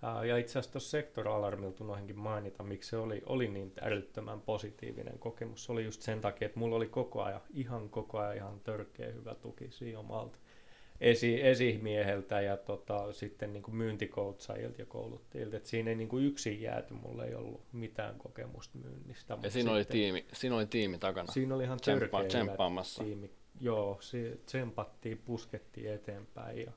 Ja 0.03 0.37
itse 0.37 0.51
asiassa 0.53 0.73
tuossa 0.73 0.91
sektoralarmilla 0.91 1.75
unohdinkin 1.81 2.19
mainita, 2.19 2.63
miksi 2.63 2.91
se 2.91 2.97
oli, 2.97 3.23
oli 3.27 3.49
niin 3.49 3.73
älyttömän 3.81 4.41
positiivinen 4.41 5.19
kokemus. 5.19 5.65
Se 5.65 5.73
oli 5.73 5.85
just 5.85 6.03
sen 6.03 6.21
takia, 6.21 6.47
että 6.47 6.59
mulla 6.59 6.77
oli 6.77 6.87
koko 6.87 7.23
ajan, 7.23 7.41
ihan 7.55 7.89
koko 7.89 8.19
ajan 8.19 8.37
ihan 8.37 8.61
törkeä 8.61 9.13
hyvä 9.13 9.35
tuki 9.35 9.71
siinä 9.71 9.99
omalta 9.99 10.39
esi- 11.01 11.43
esimieheltä 11.43 12.41
ja 12.41 12.57
tota, 12.57 13.13
sitten 13.13 13.53
niin 13.53 13.63
myyntikoutsaajilta 13.77 14.83
ja 14.83 14.87
kouluttajilta. 14.87 15.57
Et 15.57 15.67
siinä 15.67 15.91
ei 15.91 15.97
niin 15.97 16.09
kuin 16.09 16.25
yksin 16.25 16.61
jääty, 16.61 16.95
mulla 16.95 17.25
ei 17.25 17.35
ollut 17.35 17.61
mitään 17.73 18.19
kokemusta 18.19 18.79
myynnistä. 18.79 19.39
Ja 19.43 19.51
siinä 19.51 19.73
oli, 19.73 19.81
sitten- 19.81 19.93
tiimi, 19.93 20.25
siinä 20.33 20.57
oli 20.57 20.67
tiimi 20.67 20.99
takana. 20.99 21.33
Siinä 21.33 21.55
oli 21.55 21.65
ihan 21.65 21.79
Tsemppaa- 21.81 22.23
törkeä 22.23 22.25
tiimi. 23.05 23.31
Joo, 23.61 23.97
se 24.01 24.39
tsempattiin, 24.47 25.19
puskettiin 25.19 25.93
eteenpäin 25.93 26.59
ja 26.59 26.73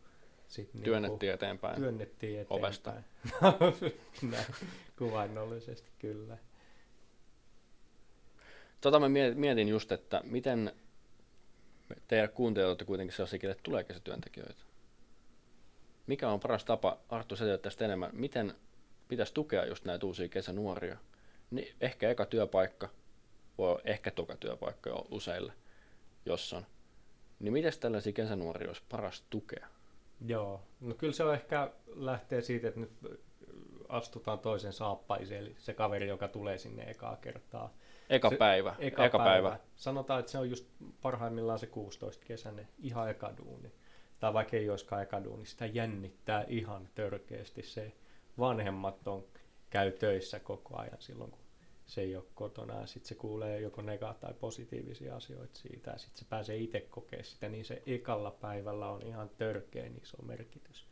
sitten 0.52 0.82
Työnnettiin 0.82 1.34
eteenpäin. 1.34 1.76
työnnettiin 1.76 2.34
eteenpäin. 2.40 2.60
ovesta. 2.60 2.94
Näin, 4.32 4.46
kuvainnollisesti 4.98 5.90
kyllä. 6.00 6.38
Tota 8.82 9.00
mä 9.00 9.10
mie- 9.10 9.34
mietin 9.34 9.68
just, 9.68 9.92
että 9.92 10.22
miten 10.24 10.72
teidän 12.08 12.30
kuuntelijat 12.30 12.68
olette 12.68 12.86
kuitenkin 12.86 13.16
sellaisia, 13.16 13.40
kelle 13.40 13.56
tulee 13.64 13.84
kesätyöntekijöitä. 13.84 14.64
Mikä 16.08 16.30
on 16.30 16.40
paras 16.40 16.66
tapa, 16.66 17.00
Arttu, 17.10 17.36
sä 17.36 17.58
tästä 17.58 17.86
enemmän, 17.86 18.10
miten 18.14 18.54
pitäisi 19.08 19.34
tukea 19.34 19.66
just 19.66 19.86
näitä 19.86 20.06
uusia 20.06 20.30
kesänuoria? 20.30 20.98
Niin 21.52 21.76
ehkä 21.82 22.10
eka 22.10 22.26
työpaikka, 22.26 22.90
voi 23.58 23.82
ehkä 23.86 24.12
toka 24.12 24.36
työpaikka 24.36 24.90
jo 24.90 25.08
useille, 25.12 25.54
jos 26.26 26.54
on. 26.54 26.66
Niin 27.40 27.54
miten 27.54 27.74
tällaisia 27.80 28.14
kesänuoria 28.14 28.70
olisi 28.70 28.84
paras 28.90 29.24
tukea? 29.30 29.68
Joo, 30.26 30.62
no 30.82 30.94
kyllä 30.96 31.14
se 31.14 31.24
on 31.24 31.34
ehkä 31.34 31.72
lähtee 31.96 32.42
siitä, 32.42 32.68
että 32.68 32.80
nyt 32.80 32.92
astutaan 33.90 34.40
toisen 34.40 34.74
saappaisiin, 34.74 35.40
eli 35.40 35.56
se 35.58 35.74
kaveri, 35.74 36.08
joka 36.08 36.28
tulee 36.28 36.58
sinne 36.58 36.84
ekaa 36.84 37.16
kertaa. 37.16 37.74
Eka 38.10 38.30
Se- 38.30 38.36
päivä, 38.38 38.76
Eka, 38.80 39.06
eka 39.06 39.18
päivä. 39.18 39.50
päivä. 39.50 39.60
Sanotaan, 39.76 40.20
että 40.20 40.32
se 40.32 40.38
on 40.38 40.50
just 40.50 40.68
parhaimmillaan 41.02 41.60
se 41.60 41.68
16 41.68 42.26
kesäinen, 42.26 42.68
ihan 42.80 43.10
eka 43.10 43.34
duuni. 43.38 43.72
Tai 44.20 44.34
vaikka 44.34 44.58
ei 44.58 44.70
olisikaan 44.70 45.02
eka 45.04 45.24
duuni, 45.24 45.46
sitä 45.46 45.66
jännittää 45.66 46.46
ihan 46.48 46.90
törkeästi 46.96 47.62
se. 47.64 47.92
Vanhemmat 48.40 49.08
on, 49.08 49.24
käy 49.70 49.92
töissä 49.92 50.40
koko 50.40 50.78
ajan 50.78 50.98
silloin, 51.00 51.32
kun 51.32 51.41
se 51.92 52.02
ei 52.02 52.16
ole 52.16 52.24
kotona. 52.36 52.80
Ja 52.80 52.88
sitten 52.88 53.08
se 53.10 53.16
kuulee 53.16 53.60
joko 53.60 53.82
nega- 53.82 54.14
tai 54.20 54.34
positiivisia 54.34 55.16
asioita 55.16 55.60
siitä. 55.60 55.92
Ja 55.92 55.98
sitten 55.98 56.20
se 56.20 56.26
pääsee 56.30 56.58
itse 56.58 56.80
kokemaan 56.80 57.26
sitä, 57.26 57.50
niin 57.50 57.66
se 57.66 57.84
ekalla 57.86 58.32
päivällä 58.32 58.90
on 58.90 59.02
ihan 59.02 59.30
törkeän 59.30 59.98
iso 60.02 60.22
merkitys. 60.22 60.86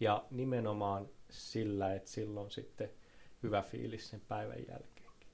Ja 0.00 0.24
nimenomaan 0.30 1.08
sillä, 1.30 1.94
että 1.94 2.10
silloin 2.10 2.50
sitten 2.50 2.90
hyvä 3.42 3.62
fiilis 3.62 4.10
sen 4.10 4.20
päivän 4.28 4.66
jälkeenkin. 4.68 5.28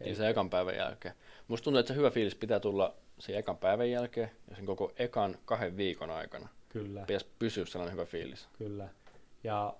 Niin 0.00 0.16
se 0.16 0.28
ekan 0.28 0.50
päivän 0.50 0.76
jälkeen. 0.76 1.14
Musta 1.48 1.64
tuntuu, 1.64 1.80
että 1.80 1.92
se 1.92 1.98
hyvä 1.98 2.10
fiilis 2.10 2.34
pitää 2.34 2.60
tulla 2.60 2.94
sen 3.18 3.36
ekan 3.36 3.56
päivän 3.56 3.90
jälkeen 3.90 4.30
ja 4.50 4.56
sen 4.56 4.66
koko 4.66 4.92
ekan 4.96 5.38
kahden 5.44 5.76
viikon 5.76 6.10
aikana. 6.10 6.48
Kyllä. 6.68 7.00
Pitäisi 7.06 7.26
pysyä 7.38 7.66
sellainen 7.66 7.92
hyvä 7.92 8.04
fiilis. 8.04 8.48
Kyllä. 8.58 8.88
Ja 9.44 9.76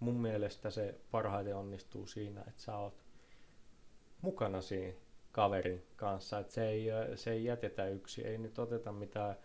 mun 0.00 0.20
mielestä 0.20 0.70
se 0.70 0.94
parhaiten 1.10 1.56
onnistuu 1.56 2.06
siinä, 2.06 2.40
että 2.40 2.62
sä 2.62 2.76
oot 2.76 3.09
mukana 4.22 4.60
siinä 4.60 4.98
kaverin 5.32 5.86
kanssa. 5.96 6.38
Että 6.38 6.52
se 6.52 6.68
ei, 6.68 6.86
se 7.14 7.32
ei 7.32 7.44
jätetä 7.44 7.88
yksi, 7.88 8.26
ei 8.26 8.38
nyt 8.38 8.58
oteta 8.58 8.92
mitään 8.92 9.36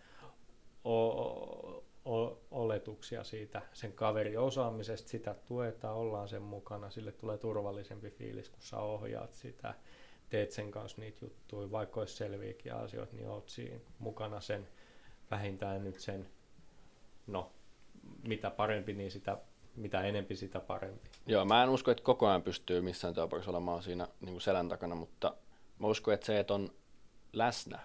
o- 0.84 1.84
o- 2.04 2.40
oletuksia 2.50 3.24
siitä 3.24 3.62
sen 3.72 3.92
kaverin 3.92 4.38
osaamisesta, 4.38 5.08
sitä 5.08 5.34
tuetaan, 5.48 5.96
ollaan 5.96 6.28
sen 6.28 6.42
mukana, 6.42 6.90
sille 6.90 7.12
tulee 7.12 7.38
turvallisempi 7.38 8.10
fiilis, 8.10 8.48
kun 8.50 8.62
sä 8.62 8.78
ohjaat 8.78 9.34
sitä, 9.34 9.74
teet 10.28 10.50
sen 10.52 10.70
kanssa 10.70 11.00
niitä 11.00 11.18
juttuja, 11.24 11.70
vaikka 11.70 12.00
olisi 12.00 12.16
selviäkin 12.16 12.74
asioita, 12.74 13.16
niin 13.16 13.28
oot 13.28 13.48
siinä 13.48 13.80
mukana 13.98 14.40
sen 14.40 14.68
vähintään 15.30 15.84
nyt 15.84 16.00
sen, 16.00 16.28
no 17.26 17.52
mitä 18.28 18.50
parempi, 18.50 18.92
niin 18.92 19.10
sitä, 19.10 19.38
mitä 19.76 20.02
enempi 20.02 20.36
sitä 20.36 20.60
parempi. 20.60 21.08
Joo, 21.26 21.44
mä 21.44 21.62
en 21.62 21.68
usko, 21.68 21.90
että 21.90 22.04
koko 22.04 22.28
ajan 22.28 22.42
pystyy 22.42 22.80
missään 22.80 23.14
työpaikassa 23.14 23.50
olemaan 23.50 23.82
siinä 23.82 24.08
niin 24.20 24.32
kuin 24.32 24.40
selän 24.40 24.68
takana, 24.68 24.94
mutta 24.94 25.34
mä 25.78 25.86
uskon, 25.86 26.14
että 26.14 26.26
se, 26.26 26.40
että 26.40 26.54
on 26.54 26.70
läsnä, 27.32 27.78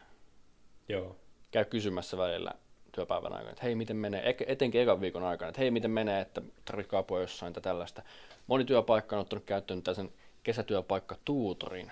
Joo, 0.89 1.15
käy 1.51 1.65
kysymässä 1.65 2.17
välillä 2.17 2.51
työpäivän 2.91 3.33
aikana, 3.33 3.51
että 3.51 3.63
hei, 3.63 3.75
miten 3.75 3.97
menee, 3.97 4.35
etenkin 4.47 4.81
ekan 4.81 5.01
viikon 5.01 5.23
aikana, 5.23 5.49
että 5.49 5.61
hei, 5.61 5.71
miten 5.71 5.91
menee, 5.91 6.21
että 6.21 6.41
tarvitsetko 6.65 6.97
apua 6.97 7.21
jossain 7.21 7.53
tai 7.53 7.61
tällaista. 7.61 8.01
Moni 8.47 8.65
työpaikka 8.65 9.15
on 9.15 9.21
ottanut 9.21 9.45
käyttöön 9.45 9.83
tällaisen 9.83 10.13
kesätyöpaikka 10.43 11.15
tuutorin 11.25 11.91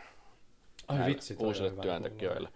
Ai 0.88 1.06
vitsi, 1.06 1.36
uusille 1.40 1.72
hyvä 1.72 1.82
työntekijöille. 1.82 2.50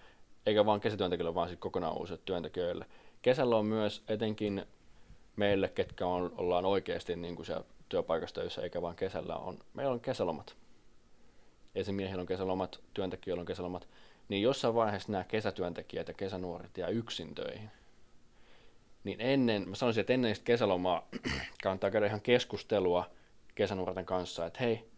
Eikä 0.46 0.66
vaan 0.66 0.82
kesätyöntekijöille, 0.82 1.36
vaan 1.36 1.48
sitten 1.48 1.62
kokonaan 1.62 1.98
uusille 1.98 2.22
työntekijöille. 2.26 2.86
Kesällä 3.22 3.58
on 3.58 3.66
myös 3.66 4.04
etenkin 4.08 4.66
meille, 5.36 5.70
ketkä 5.70 6.06
on, 6.06 6.34
ollaan 6.38 6.66
oikeasti 6.66 7.16
niin 7.16 7.36
kuin 7.36 7.46
siellä 7.46 7.64
työpaikassa 7.90 8.36
töissä, 8.36 8.62
eikä 8.62 8.82
vaan 8.82 8.96
kesällä, 8.96 9.36
on, 9.36 9.60
meillä 9.74 9.94
on 9.94 10.00
kesälomat. 10.00 10.56
Esimiehillä 11.76 12.22
on 12.22 12.28
kesälomat, 12.28 12.80
työntekijöillä 12.94 13.42
on 13.42 13.46
kesälomat. 13.46 13.88
Niin 14.30 14.42
jossain 14.42 14.76
vaiheessa 14.76 15.12
nämä 15.12 15.24
kesätyöntekijät 15.24 16.08
ja 16.08 16.14
kesänuoret 16.14 16.78
jää 16.78 16.90
yksin 16.90 17.36
töihin. 17.36 17.72
Niin 19.04 19.22
ennen, 19.22 19.70
mä 19.70 19.76
sanoisin, 19.76 20.02
että 20.02 20.14
ennen 20.14 20.36
sitä 20.36 20.46
kesälomaa 20.46 21.08
kannattaa 21.64 21.92
käydä 21.92 22.08
ihan 22.08 22.22
keskustelua 22.22 23.10
kesänuorten 23.56 24.06
kanssa, 24.06 24.46
että 24.46 24.60
hei, 24.60 24.90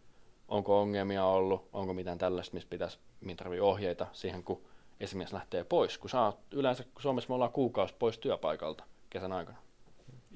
onko 0.48 0.80
ongelmia 0.80 1.24
ollut, 1.24 1.68
onko 1.72 1.94
mitään 1.94 2.18
tällaista, 2.18 2.54
missä 2.54 2.68
pitäisi, 2.68 2.98
mihin 3.20 3.36
tarvii 3.36 3.60
ohjeita 3.60 4.06
siihen, 4.12 4.42
kun 4.42 4.62
esimies 5.00 5.32
lähtee 5.32 5.64
pois. 5.64 5.98
Kun 5.98 6.10
saa, 6.10 6.36
yleensä 6.50 6.84
kun 6.84 7.02
Suomessa 7.02 7.28
me 7.28 7.34
ollaan 7.34 7.52
kuukausi 7.52 7.94
pois 7.98 8.18
työpaikalta 8.18 8.84
kesän 9.10 9.32
aikana. 9.32 9.65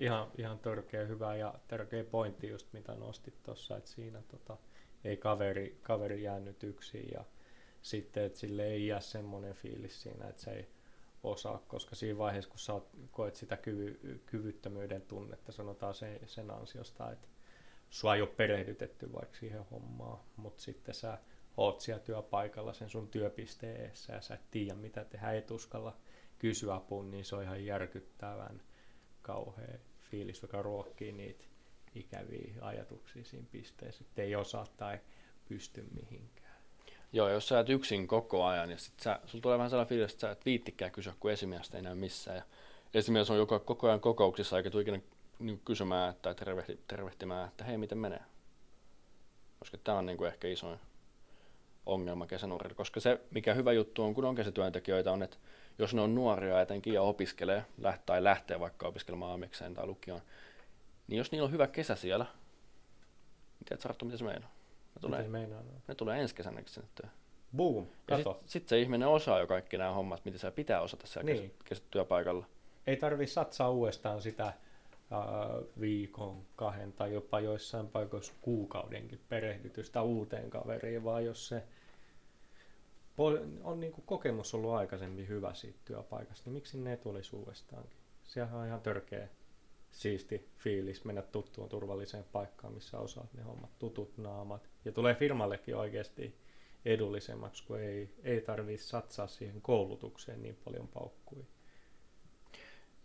Ihan, 0.00 0.30
ihan 0.38 0.58
törkeä 0.58 1.04
hyvä 1.06 1.36
ja 1.36 1.54
tärkeä 1.68 2.04
pointti 2.04 2.48
just 2.48 2.72
mitä 2.72 2.94
nostit 2.94 3.42
tuossa, 3.42 3.76
että 3.76 3.90
siinä 3.90 4.22
tota, 4.28 4.56
ei 5.04 5.16
kaveri, 5.16 5.78
kaveri 5.82 6.22
jäänyt 6.22 6.62
yksin 6.62 7.08
ja 7.14 7.24
sitten, 7.82 8.24
että 8.24 8.38
sille 8.38 8.66
ei 8.66 8.86
jää 8.86 9.00
semmoinen 9.00 9.54
fiilis 9.54 10.02
siinä, 10.02 10.28
että 10.28 10.42
se 10.42 10.50
ei 10.50 10.68
osaa, 11.22 11.62
koska 11.68 11.94
siinä 11.94 12.18
vaiheessa, 12.18 12.50
kun 12.50 12.58
sä 12.58 12.72
koet 13.10 13.34
sitä 13.34 13.56
kyvy, 13.56 14.20
kyvyttömyyden 14.26 15.02
tunnetta, 15.02 15.52
sanotaan 15.52 15.94
sen, 15.94 16.20
sen 16.26 16.50
ansiosta, 16.50 17.10
että 17.10 17.28
sua 17.90 18.14
ei 18.14 18.22
ole 18.22 18.30
perehdytetty 18.36 19.12
vaikka 19.12 19.36
siihen 19.36 19.64
hommaan, 19.70 20.18
mutta 20.36 20.62
sitten 20.62 20.94
sä 20.94 21.18
oot 21.56 21.80
siellä 21.80 22.02
työpaikalla 22.02 22.72
sen 22.72 22.90
sun 22.90 23.08
työpisteen 23.08 23.80
eessä 23.80 24.12
ja 24.12 24.20
sä 24.20 24.34
et 24.34 24.50
tiedä 24.50 24.74
mitä 24.74 25.04
tehdä, 25.04 25.32
et 25.32 25.50
uskalla 25.50 25.96
kysyä 26.38 26.74
apuun, 26.74 27.10
niin 27.10 27.24
se 27.24 27.36
on 27.36 27.42
ihan 27.42 27.64
järkyttävän 27.64 28.62
kauhea 29.22 29.78
fiilis, 30.10 30.42
joka 30.42 30.62
ruokkii 30.62 31.12
niitä 31.12 31.44
ikäviä 31.94 32.54
ajatuksia 32.60 33.24
siinä 33.24 33.46
pisteessä, 33.52 34.04
että 34.08 34.22
ei 34.22 34.36
osaa 34.36 34.66
tai 34.76 34.98
pysty 35.48 35.86
mihinkään. 35.94 36.54
Joo, 37.12 37.28
jos 37.28 37.48
sä 37.48 37.56
oot 37.56 37.68
yksin 37.68 38.08
koko 38.08 38.44
ajan 38.44 38.70
ja 38.70 38.78
sit 38.78 39.00
sä, 39.00 39.20
sulla 39.26 39.42
tulee 39.42 39.58
vähän 39.58 39.70
sellainen 39.70 39.88
fiilis, 39.88 40.12
että 40.12 40.20
sä 40.20 40.30
et 40.30 40.46
viittikään 40.46 40.92
kysyä, 40.92 41.14
kun 41.20 41.30
esimiestä 41.30 41.76
ei 41.76 41.82
näy 41.82 41.94
missään. 41.94 42.36
Ja 42.36 42.44
esimies 42.94 43.30
on 43.30 43.36
joka, 43.36 43.58
koko 43.58 43.86
ajan 43.86 44.00
kokouksissa 44.00 44.56
eikä 44.56 44.70
tule 44.70 44.82
ikinä 44.82 45.00
niin 45.38 45.60
kysymään 45.64 46.14
tai 46.22 46.34
tervehti, 46.34 46.80
tervehtimään, 46.88 47.48
että 47.48 47.64
hei, 47.64 47.78
miten 47.78 47.98
menee. 47.98 48.22
Koska 49.58 49.78
tämä 49.78 49.98
on 49.98 50.06
niin 50.06 50.18
kuin 50.18 50.28
ehkä 50.28 50.48
isoin 50.48 50.78
ongelma 51.86 52.26
kesänuorille. 52.26 52.74
Koska 52.74 53.00
se, 53.00 53.20
mikä 53.30 53.54
hyvä 53.54 53.72
juttu 53.72 54.02
on, 54.02 54.14
kun 54.14 54.24
on 54.24 54.34
kesätyöntekijöitä, 54.34 55.12
on, 55.12 55.22
että 55.22 55.36
jos 55.78 55.94
ne 55.94 56.00
on 56.00 56.14
nuoria 56.14 56.60
etenkin 56.60 56.92
ja 56.94 57.02
opiskelee, 57.02 57.64
läht- 57.82 58.00
tai 58.06 58.24
lähtee 58.24 58.60
vaikka 58.60 58.88
opiskelemaan 58.88 59.32
amikseen 59.32 59.74
tai 59.74 59.86
lukioon, 59.86 60.20
niin 61.08 61.18
jos 61.18 61.32
niillä 61.32 61.44
on 61.46 61.52
hyvä 61.52 61.66
kesä 61.66 61.94
siellä, 61.96 62.24
niin 62.24 63.64
tiedät 63.68 63.80
Sarttu, 63.80 64.04
mitä 64.04 64.18
se 64.18 64.24
meinaa? 64.24 64.50
Ne 64.94 65.00
tulee, 65.00 65.28
meinaa? 65.28 65.62
No? 65.62 65.70
ne 65.88 65.94
tulee 65.94 66.20
ensi 66.20 66.34
kesänäkin 66.34 66.72
sinne 66.72 66.88
työhön. 66.94 67.16
Boom, 67.56 67.86
Ja 68.10 68.16
sitten 68.16 68.34
sit 68.46 68.68
se 68.68 68.80
ihminen 68.80 69.08
osaa 69.08 69.38
jo 69.40 69.46
kaikki 69.46 69.78
nämä 69.78 69.90
hommat, 69.90 70.24
mitä 70.24 70.38
se 70.38 70.50
pitää 70.50 70.80
osata 70.80 71.06
siellä 71.06 71.32
Niin. 71.32 71.54
kesätyöpaikalla. 71.64 72.46
Ei 72.86 72.96
tarvi 72.96 73.26
satsaa 73.26 73.70
uudestaan 73.70 74.22
sitä 74.22 74.52
viikon, 75.80 76.42
kahden 76.56 76.92
tai 76.92 77.14
jopa 77.14 77.40
joissain 77.40 77.88
paikoissa 77.88 78.32
kuukaudenkin 78.40 79.20
perehdytystä 79.28 80.02
uuteen 80.02 80.50
kaveriin, 80.50 81.04
vaan 81.04 81.24
jos 81.24 81.48
se 81.48 81.62
on 83.64 83.80
niin 83.80 83.92
kuin 83.92 84.04
kokemus 84.06 84.54
ollut 84.54 84.70
aikaisemmin 84.70 85.28
hyvä 85.28 85.54
siitä 85.54 85.78
työpaikasta, 85.84 86.42
niin 86.44 86.54
miksi 86.54 86.78
ne 86.78 86.96
tulisi 86.96 87.36
uudestaankin? 87.36 87.98
Sehän 88.24 88.60
on 88.60 88.66
ihan 88.66 88.80
törkeä 88.80 89.28
siisti 89.90 90.48
fiilis 90.56 91.04
mennä 91.04 91.22
tuttuun 91.22 91.68
turvalliseen 91.68 92.24
paikkaan, 92.32 92.72
missä 92.72 92.98
osaat 92.98 93.32
ne 93.34 93.42
hommat, 93.42 93.78
tutut 93.78 94.18
naamat. 94.18 94.70
Ja 94.84 94.92
tulee 94.92 95.14
firmallekin 95.14 95.76
oikeasti 95.76 96.34
edullisemmaksi, 96.84 97.64
kun 97.66 97.80
ei, 97.80 98.14
ei 98.22 98.40
tarvitse 98.40 98.86
satsaa 98.86 99.26
siihen 99.26 99.60
koulutukseen 99.60 100.42
niin 100.42 100.58
paljon 100.64 100.88
paukkuja. 100.88 101.44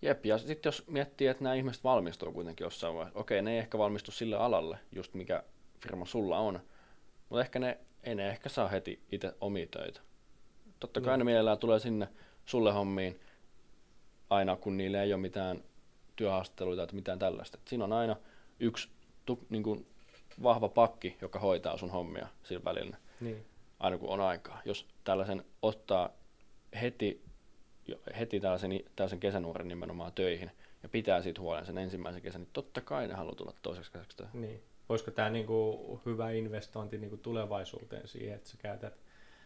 Jep, 0.01 0.25
ja 0.25 0.37
sitten 0.37 0.67
jos 0.67 0.87
miettii, 0.87 1.27
että 1.27 1.43
nämä 1.43 1.53
ihmiset 1.55 1.83
valmistuu 1.83 2.31
kuitenkin 2.31 2.65
jossain 2.65 2.95
vaiheessa, 2.95 3.19
okei, 3.19 3.41
ne 3.41 3.51
ei 3.51 3.57
ehkä 3.57 3.77
valmistu 3.77 4.11
sille 4.11 4.35
alalle, 4.35 4.77
just 4.91 5.13
mikä 5.13 5.43
firma 5.79 6.05
sulla 6.05 6.37
on, 6.37 6.59
mutta 7.29 7.41
ehkä 7.41 7.59
ne, 7.59 7.77
ei 8.03 8.15
ne 8.15 8.27
ehkä 8.29 8.49
saa 8.49 8.67
heti 8.67 9.01
itse 9.11 9.33
omia 9.41 9.67
töitä. 9.71 10.01
Totta 10.79 11.01
kai 11.01 11.13
Niin. 11.13 11.19
ne 11.19 11.23
mielellään 11.23 11.57
tulee 11.57 11.79
sinne 11.79 12.07
sulle 12.45 12.71
hommiin, 12.73 13.19
aina 14.29 14.55
kun 14.55 14.77
niillä 14.77 15.03
ei 15.03 15.13
ole 15.13 15.21
mitään 15.21 15.63
työhaastatteluita 16.15 16.87
tai 16.87 16.95
mitään 16.95 17.19
tällaista. 17.19 17.57
Et 17.61 17.67
siinä 17.67 17.83
on 17.83 17.93
aina 17.93 18.15
yksi 18.59 18.89
tu, 19.25 19.45
niin 19.49 19.63
kuin 19.63 19.87
vahva 20.43 20.69
pakki, 20.69 21.17
joka 21.21 21.39
hoitaa 21.39 21.77
sun 21.77 21.89
hommia 21.91 22.27
sillä 22.43 22.63
välillä, 22.63 22.97
Niin. 23.21 23.45
aina 23.79 23.97
kun 23.97 24.09
on 24.09 24.21
aikaa. 24.21 24.61
Jos 24.65 24.87
tällaisen 25.03 25.43
ottaa 25.61 26.09
heti, 26.81 27.24
heti 28.19 28.39
tällaisen, 28.39 28.71
tällaisen 28.95 29.19
kesänuoren 29.19 29.67
nimenomaan 29.67 30.13
töihin 30.13 30.51
ja 30.83 30.89
pitää 30.89 31.21
siitä 31.21 31.41
huolen 31.41 31.65
sen 31.65 31.77
ensimmäisen 31.77 32.21
kesän, 32.21 32.41
niin 32.41 32.49
totta 32.53 32.81
kai 32.81 33.07
ne 33.07 33.13
haluaa 33.13 33.35
tulla 33.35 33.53
toiseksi 33.61 33.91
kesäksi 33.91 34.17
töihin. 34.17 34.41
Niin. 34.41 34.63
Olisiko 34.89 35.11
tämä 35.11 35.29
niinku 35.29 36.01
hyvä 36.05 36.31
investointi 36.31 36.97
niinku 36.97 37.17
tulevaisuuteen 37.17 38.07
siihen, 38.07 38.35
että 38.35 38.49
sä 38.49 38.57
käytät, 38.57 38.97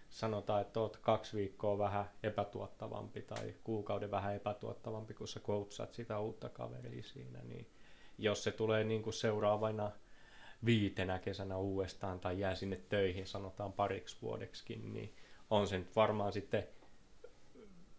sanotaan, 0.09 0.61
että 0.61 0.79
oot 0.79 0.97
kaksi 0.97 1.37
viikkoa 1.37 1.77
vähän 1.77 2.05
epätuottavampi 2.23 3.21
tai 3.21 3.53
kuukauden 3.63 4.11
vähän 4.11 4.35
epätuottavampi, 4.35 5.13
kun 5.13 5.27
sä 5.27 5.39
coachat 5.39 5.93
sitä 5.93 6.19
uutta 6.19 6.49
kaveria 6.49 7.03
siinä, 7.03 7.39
niin 7.43 7.67
jos 8.17 8.43
se 8.43 8.51
tulee 8.51 8.83
niinku 8.83 9.11
seuraavana 9.11 9.91
viitenä 10.65 11.19
kesänä 11.19 11.57
uudestaan 11.57 12.19
tai 12.19 12.39
jää 12.39 12.55
sinne 12.55 12.79
töihin, 12.89 13.27
sanotaan 13.27 13.73
pariksi 13.73 14.17
vuodeksikin, 14.21 14.93
niin 14.93 15.13
on 15.49 15.67
se 15.67 15.77
nyt 15.77 15.95
varmaan 15.95 16.31
sitten 16.31 16.67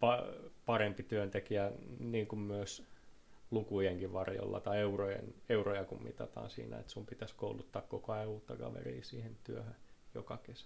pa- 0.01 0.49
parempi 0.65 1.03
työntekijä 1.03 1.71
niin 1.99 2.27
kuin 2.27 2.39
myös 2.39 2.83
lukujenkin 3.51 4.13
varjolla 4.13 4.59
tai 4.59 4.79
eurojen, 4.79 5.33
euroja 5.49 5.85
kun 5.85 6.03
mitataan 6.03 6.49
siinä, 6.49 6.79
että 6.79 6.91
sun 6.91 7.05
pitäisi 7.05 7.35
kouluttaa 7.35 7.81
koko 7.81 8.13
ajan 8.13 8.27
uutta 8.27 8.55
kaveria 8.55 9.03
siihen 9.03 9.37
työhön 9.43 9.75
joka 10.15 10.37
kesä. 10.37 10.65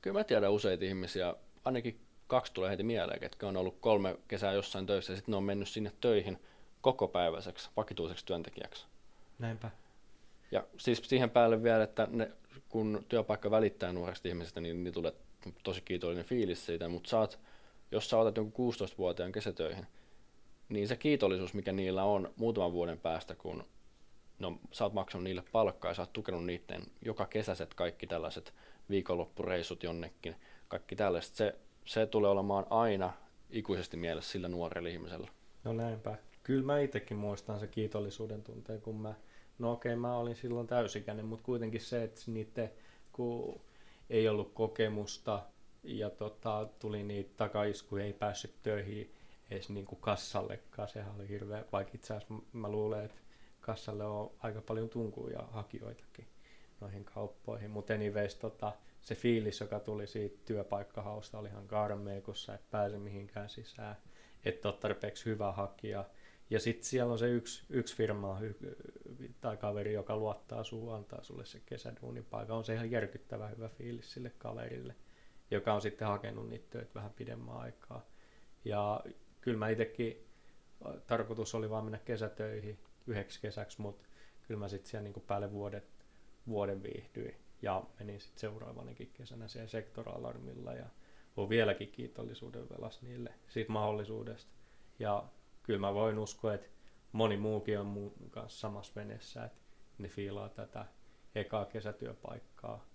Kyllä 0.00 0.18
mä 0.18 0.24
tiedän 0.24 0.52
useita 0.52 0.84
ihmisiä, 0.84 1.34
ainakin 1.64 2.00
kaksi 2.26 2.52
tulee 2.52 2.70
heti 2.70 2.82
mieleen, 2.82 3.20
ketkä 3.20 3.48
on 3.48 3.56
ollut 3.56 3.76
kolme 3.80 4.16
kesää 4.28 4.52
jossain 4.52 4.86
töissä 4.86 5.12
ja 5.12 5.16
sitten 5.16 5.32
ne 5.32 5.36
on 5.36 5.44
mennyt 5.44 5.68
sinne 5.68 5.92
töihin 6.00 6.38
koko 6.80 7.08
päiväiseksi, 7.08 7.70
vakituiseksi 7.76 8.26
työntekijäksi. 8.26 8.86
Näinpä. 9.38 9.70
Ja 10.50 10.64
siis 10.76 11.02
siihen 11.04 11.30
päälle 11.30 11.62
vielä, 11.62 11.84
että 11.84 12.08
ne, 12.10 12.30
kun 12.68 13.04
työpaikka 13.08 13.50
välittää 13.50 13.92
nuoresta 13.92 14.28
ihmisestä, 14.28 14.60
niin, 14.60 14.84
niin 14.84 14.94
tulee 14.94 15.12
tosi 15.62 15.80
kiitollinen 15.80 16.24
fiilis 16.24 16.66
siitä, 16.66 16.88
mutta 16.88 17.10
saat, 17.10 17.38
jos 17.92 18.10
sä 18.10 18.18
otat 18.18 18.36
jonkun 18.36 18.74
16-vuotiaan 18.74 19.32
kesätöihin, 19.32 19.86
niin 20.68 20.88
se 20.88 20.96
kiitollisuus, 20.96 21.54
mikä 21.54 21.72
niillä 21.72 22.04
on 22.04 22.32
muutaman 22.36 22.72
vuoden 22.72 22.98
päästä, 22.98 23.34
kun 23.34 23.64
no, 24.38 24.58
sä 24.72 24.84
oot 24.84 24.92
maksanut 24.92 25.24
niille 25.24 25.42
palkkaa 25.52 25.90
ja 25.90 25.94
sä 25.94 26.02
oot 26.02 26.12
tukenut 26.12 26.46
niiden 26.46 26.82
joka 27.04 27.26
kesäiset 27.26 27.74
kaikki 27.74 28.06
tällaiset 28.06 28.54
viikonloppureissut 28.90 29.82
jonnekin, 29.82 30.36
kaikki 30.68 30.96
tällaiset, 30.96 31.34
se, 31.34 31.54
se 31.84 32.06
tulee 32.06 32.30
olemaan 32.30 32.66
aina 32.70 33.12
ikuisesti 33.50 33.96
mielessä 33.96 34.32
sillä 34.32 34.48
nuorella 34.48 34.88
ihmisellä. 34.88 35.28
No 35.64 35.72
näinpä. 35.72 36.18
Kyllä 36.42 36.64
mä 36.64 36.80
itsekin 36.80 37.16
muistan 37.16 37.60
se 37.60 37.66
kiitollisuuden 37.66 38.42
tunteen, 38.42 38.80
kun 38.80 39.00
mä, 39.00 39.14
no 39.58 39.72
okei 39.72 39.96
mä 39.96 40.16
olin 40.16 40.36
silloin 40.36 40.66
täysikäinen, 40.66 41.24
mutta 41.24 41.44
kuitenkin 41.44 41.80
se, 41.80 42.02
että 42.02 42.20
niiden, 42.26 42.70
kun 43.12 43.60
ei 44.10 44.28
ollut 44.28 44.52
kokemusta 44.54 45.42
ja 45.82 46.10
tota, 46.10 46.68
tuli 46.78 47.02
niitä 47.02 47.30
takaiskuja, 47.36 48.04
ei 48.04 48.12
päässyt 48.12 48.62
töihin 48.62 49.14
edes 49.50 49.70
niin 49.70 49.86
kuin 49.86 50.00
kassallekaan, 50.00 50.88
sehän 50.88 51.14
oli 51.14 51.28
hirveä, 51.28 51.64
vaikka 51.72 51.92
itse 51.94 52.14
asiassa 52.14 52.34
mä 52.52 52.68
luulen, 52.68 53.04
että 53.04 53.18
kassalle 53.60 54.04
on 54.04 54.30
aika 54.38 54.60
paljon 54.60 54.88
tunkuja 54.88 55.42
hakijoitakin 55.42 56.26
noihin 56.80 57.04
kauppoihin, 57.04 57.70
mutta 57.70 57.94
anyways, 57.94 58.34
tota, 58.34 58.72
se 59.00 59.14
fiilis, 59.14 59.60
joka 59.60 59.80
tuli 59.80 60.06
siitä 60.06 60.38
työpaikkahausta, 60.44 61.38
oli 61.38 61.48
ihan 61.48 61.66
karmea, 61.66 62.20
kun 62.20 62.36
sä 62.36 62.54
et 62.54 62.70
pääse 62.70 62.98
mihinkään 62.98 63.48
sisään, 63.48 63.96
et 64.44 64.66
ole 64.66 64.74
tarpeeksi 64.74 65.24
hyvä 65.24 65.52
hakija. 65.52 66.04
Ja 66.50 66.60
sitten 66.60 66.84
siellä 66.84 67.12
on 67.12 67.18
se 67.18 67.28
yksi, 67.28 67.64
yksi 67.70 67.96
firma 67.96 68.40
tai 69.40 69.56
kaveri, 69.56 69.92
joka 69.92 70.16
luottaa 70.16 70.64
suun, 70.64 70.94
antaa 70.94 71.22
sulle 71.22 71.44
se 71.44 71.60
kesäduunipaikan. 71.66 72.56
On 72.56 72.64
se 72.64 72.74
ihan 72.74 72.90
järkyttävä 72.90 73.48
hyvä 73.48 73.68
fiilis 73.68 74.12
sille 74.12 74.32
kaverille, 74.38 74.94
joka 75.52 75.74
on 75.74 75.82
sitten 75.82 76.08
hakenut 76.08 76.48
niitä 76.48 76.66
töitä 76.70 76.94
vähän 76.94 77.12
pidemmän 77.12 77.56
aikaa. 77.56 78.06
Ja 78.64 79.00
kyllä 79.40 79.58
mä 79.58 79.68
itsekin, 79.68 80.26
tarkoitus 81.06 81.54
oli 81.54 81.70
vaan 81.70 81.84
mennä 81.84 81.98
kesätöihin 81.98 82.78
yhdeksi 83.06 83.40
kesäksi, 83.40 83.80
mutta 83.80 84.06
kyllä 84.42 84.60
mä 84.60 84.68
sitten 84.68 84.90
siellä 84.90 85.08
niin 85.08 85.24
päälle 85.26 85.52
vuoden, 85.52 85.82
vuoden 86.46 86.82
viihdyin 86.82 87.36
ja 87.62 87.82
menin 87.98 88.20
sitten 88.20 88.40
seuraavanakin 88.40 89.10
kesänä 89.12 89.48
siellä 89.48 89.68
sektoralarmilla 89.68 90.72
ja 90.72 90.86
on 91.36 91.48
vieläkin 91.48 91.92
kiitollisuuden 91.92 92.68
velas 92.68 93.02
niille 93.02 93.34
siitä 93.48 93.72
mahdollisuudesta. 93.72 94.52
Ja 94.98 95.24
kyllä 95.62 95.80
mä 95.80 95.94
voin 95.94 96.18
uskoa, 96.18 96.54
että 96.54 96.68
moni 97.12 97.36
muukin 97.36 97.80
on 97.80 97.86
mun 97.86 98.12
kanssa 98.30 98.60
samassa 98.60 98.92
veneessä, 98.96 99.44
että 99.44 99.60
ne 99.98 100.08
fiilaa 100.08 100.48
tätä 100.48 100.86
ekaa 101.34 101.64
kesätyöpaikkaa, 101.64 102.86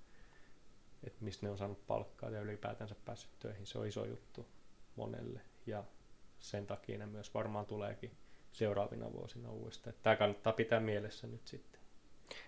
että 1.03 1.23
mistä 1.23 1.45
ne 1.45 1.49
on 1.51 1.57
saanut 1.57 1.87
palkkaa 1.87 2.29
ja 2.29 2.41
ylipäätänsä 2.41 2.95
päässyt 3.05 3.31
töihin. 3.39 3.65
Se 3.65 3.79
on 3.79 3.87
iso 3.87 4.05
juttu 4.05 4.47
monelle 4.95 5.41
ja 5.65 5.83
sen 6.39 6.67
takia 6.67 6.97
ne 6.97 7.05
myös 7.05 7.33
varmaan 7.33 7.65
tuleekin 7.65 8.11
seuraavina 8.51 9.13
vuosina 9.13 9.49
uudestaan. 9.49 9.95
Tämä 10.03 10.15
kannattaa 10.15 10.53
pitää 10.53 10.79
mielessä 10.79 11.27
nyt 11.27 11.47
sitten. 11.47 11.81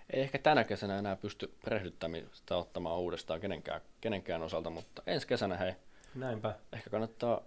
Ei 0.10 0.22
ehkä 0.22 0.38
tänä 0.38 0.64
kesänä 0.64 1.00
enää 1.00 1.16
pysty 1.16 1.54
rehdyttämistä 1.64 2.58
ottamaan 2.58 3.00
uudestaan 3.00 3.40
kenenkään, 3.40 3.82
kenenkään 4.02 4.42
osalta, 4.42 4.70
mutta 4.70 5.04
ensi 5.08 5.28
kesänä 5.28 5.58
hei. 5.58 5.74
Näinpä. 6.16 6.56
Ehkä 6.74 6.90
kannattaa 6.90 7.42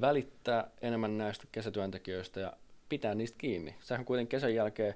välittää 0.00 0.70
enemmän 0.82 1.18
näistä 1.18 1.44
kesätyöntekijöistä 1.52 2.40
ja 2.40 2.52
pitää 2.88 3.14
niistä 3.14 3.38
kiinni. 3.38 3.74
Sehän 3.80 4.04
kuitenkin 4.04 4.30
kesän 4.30 4.54
jälkeen 4.54 4.94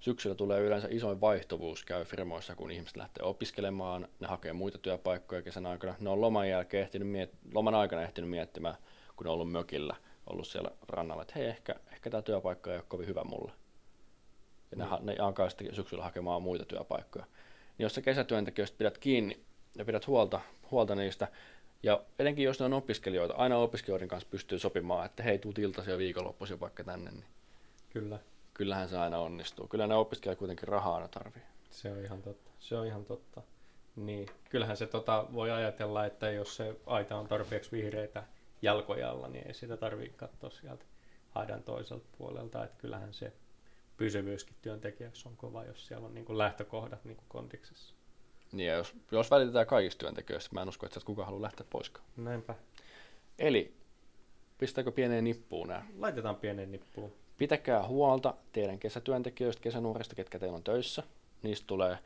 syksyllä 0.00 0.36
tulee 0.36 0.60
yleensä 0.60 0.88
isoin 0.90 1.20
vaihtuvuus 1.20 1.84
käy 1.84 2.04
firmoissa, 2.04 2.56
kun 2.56 2.70
ihmiset 2.70 2.96
lähtee 2.96 3.24
opiskelemaan, 3.24 4.08
ne 4.20 4.26
hakee 4.26 4.52
muita 4.52 4.78
työpaikkoja 4.78 5.42
kesän 5.42 5.66
aikana. 5.66 5.94
Ne 6.00 6.10
on 6.10 6.20
loman, 6.20 6.48
jälkeen 6.48 6.82
ehtinyt 6.82 7.08
miet- 7.08 7.36
loman 7.54 7.74
aikana 7.74 8.02
ehtinyt 8.02 8.30
miettimään, 8.30 8.74
kun 9.16 9.24
ne 9.24 9.30
on 9.30 9.34
ollut 9.34 9.52
mökillä, 9.52 9.96
ollut 10.26 10.46
siellä 10.46 10.70
rannalla, 10.88 11.22
että 11.22 11.34
hei, 11.36 11.46
ehkä, 11.46 11.74
ehkä 11.92 12.10
tämä 12.10 12.22
työpaikka 12.22 12.70
ei 12.70 12.76
ole 12.76 12.84
kovin 12.88 13.06
hyvä 13.06 13.24
mulle. 13.24 13.52
Ja 14.70 14.76
mm. 14.76 15.06
ne, 15.06 15.12
ne 15.12 15.16
alkaa 15.18 15.48
sitten 15.48 15.74
syksyllä 15.74 16.04
hakemaan 16.04 16.42
muita 16.42 16.64
työpaikkoja. 16.64 17.24
Niin 17.78 17.84
jos 17.84 17.94
sä 17.94 18.00
kesätyöntekijöistä 18.00 18.78
pidät 18.78 18.98
kiinni 18.98 19.40
ja 19.74 19.84
pidät 19.84 20.06
huolta, 20.06 20.40
huolta 20.70 20.94
niistä, 20.94 21.28
ja 21.82 22.02
etenkin 22.18 22.44
jos 22.44 22.60
ne 22.60 22.66
on 22.66 22.72
opiskelijoita, 22.72 23.34
aina 23.34 23.58
opiskelijoiden 23.58 24.08
kanssa 24.08 24.28
pystyy 24.30 24.58
sopimaan, 24.58 25.06
että 25.06 25.22
hei, 25.22 25.38
tuut 25.38 25.58
iltaisin 25.58 25.92
ja 25.92 25.98
viikonloppuisin 25.98 26.60
vaikka 26.60 26.84
tänne, 26.84 27.10
niin 27.10 27.24
Kyllä. 27.90 28.18
Kyllähän 28.56 28.88
se 28.88 28.98
aina 28.98 29.18
onnistuu. 29.18 29.68
Kyllä 29.68 29.86
ne 29.86 29.94
opiskelijat 29.94 30.38
kuitenkin 30.38 30.68
rahaa 30.68 30.94
aina 30.94 31.08
tarvii. 31.08 31.42
Se 31.70 31.92
on 31.92 32.04
ihan 32.04 32.22
totta. 32.22 32.50
Se 32.58 32.76
on 32.76 32.86
ihan 32.86 33.04
totta. 33.04 33.42
Niin, 33.96 34.28
kyllähän 34.50 34.76
se 34.76 34.86
tota, 34.86 35.26
voi 35.32 35.50
ajatella, 35.50 36.06
että 36.06 36.30
jos 36.30 36.56
se 36.56 36.76
aita 36.86 37.16
on 37.16 37.28
tarpeeksi 37.28 37.72
vihreitä 37.72 38.24
jalkoja 38.62 39.10
alla, 39.10 39.28
niin 39.28 39.46
ei 39.46 39.54
sitä 39.54 39.76
tarvitse 39.76 40.16
katsoa 40.16 40.50
sieltä 40.50 40.84
aidan 41.34 41.62
toiselta 41.62 42.06
puolelta. 42.18 42.64
Että 42.64 42.76
kyllähän 42.78 43.14
se 43.14 43.32
pysyvyyskin 43.96 44.56
työntekijäksi 44.62 45.28
on 45.28 45.36
kova, 45.36 45.64
jos 45.64 45.86
siellä 45.86 46.06
on 46.06 46.14
niin 46.14 46.26
kuin 46.26 46.38
lähtökohdat 46.38 47.04
niin 47.04 47.16
kuin 47.16 47.26
kondiksessa. 47.28 47.94
Niin 48.52 48.72
jos, 48.72 48.94
jos 49.10 49.30
välitetään 49.30 49.66
kaikista 49.66 49.98
työntekijöistä, 49.98 50.50
mä 50.54 50.62
en 50.62 50.68
usko, 50.68 50.86
että 50.86 51.00
kukaan 51.04 51.26
haluaa 51.26 51.42
lähteä 51.42 51.66
poiskaan. 51.70 52.06
Näinpä. 52.16 52.54
Eli 53.38 53.74
pistääkö 54.58 54.92
pieneen 54.92 55.24
nippuun 55.24 55.68
nämä? 55.68 55.86
Laitetaan 55.98 56.36
pieneen 56.36 56.72
nippuun. 56.72 57.25
Pitäkää 57.38 57.86
huolta 57.86 58.34
teidän 58.52 58.78
kesätyöntekijöistä, 58.78 59.62
kesänuorista, 59.62 60.14
ketkä 60.14 60.38
teillä 60.38 60.56
on 60.56 60.62
töissä. 60.62 61.02
Niistä 61.42 61.66
tulee, 61.66 61.98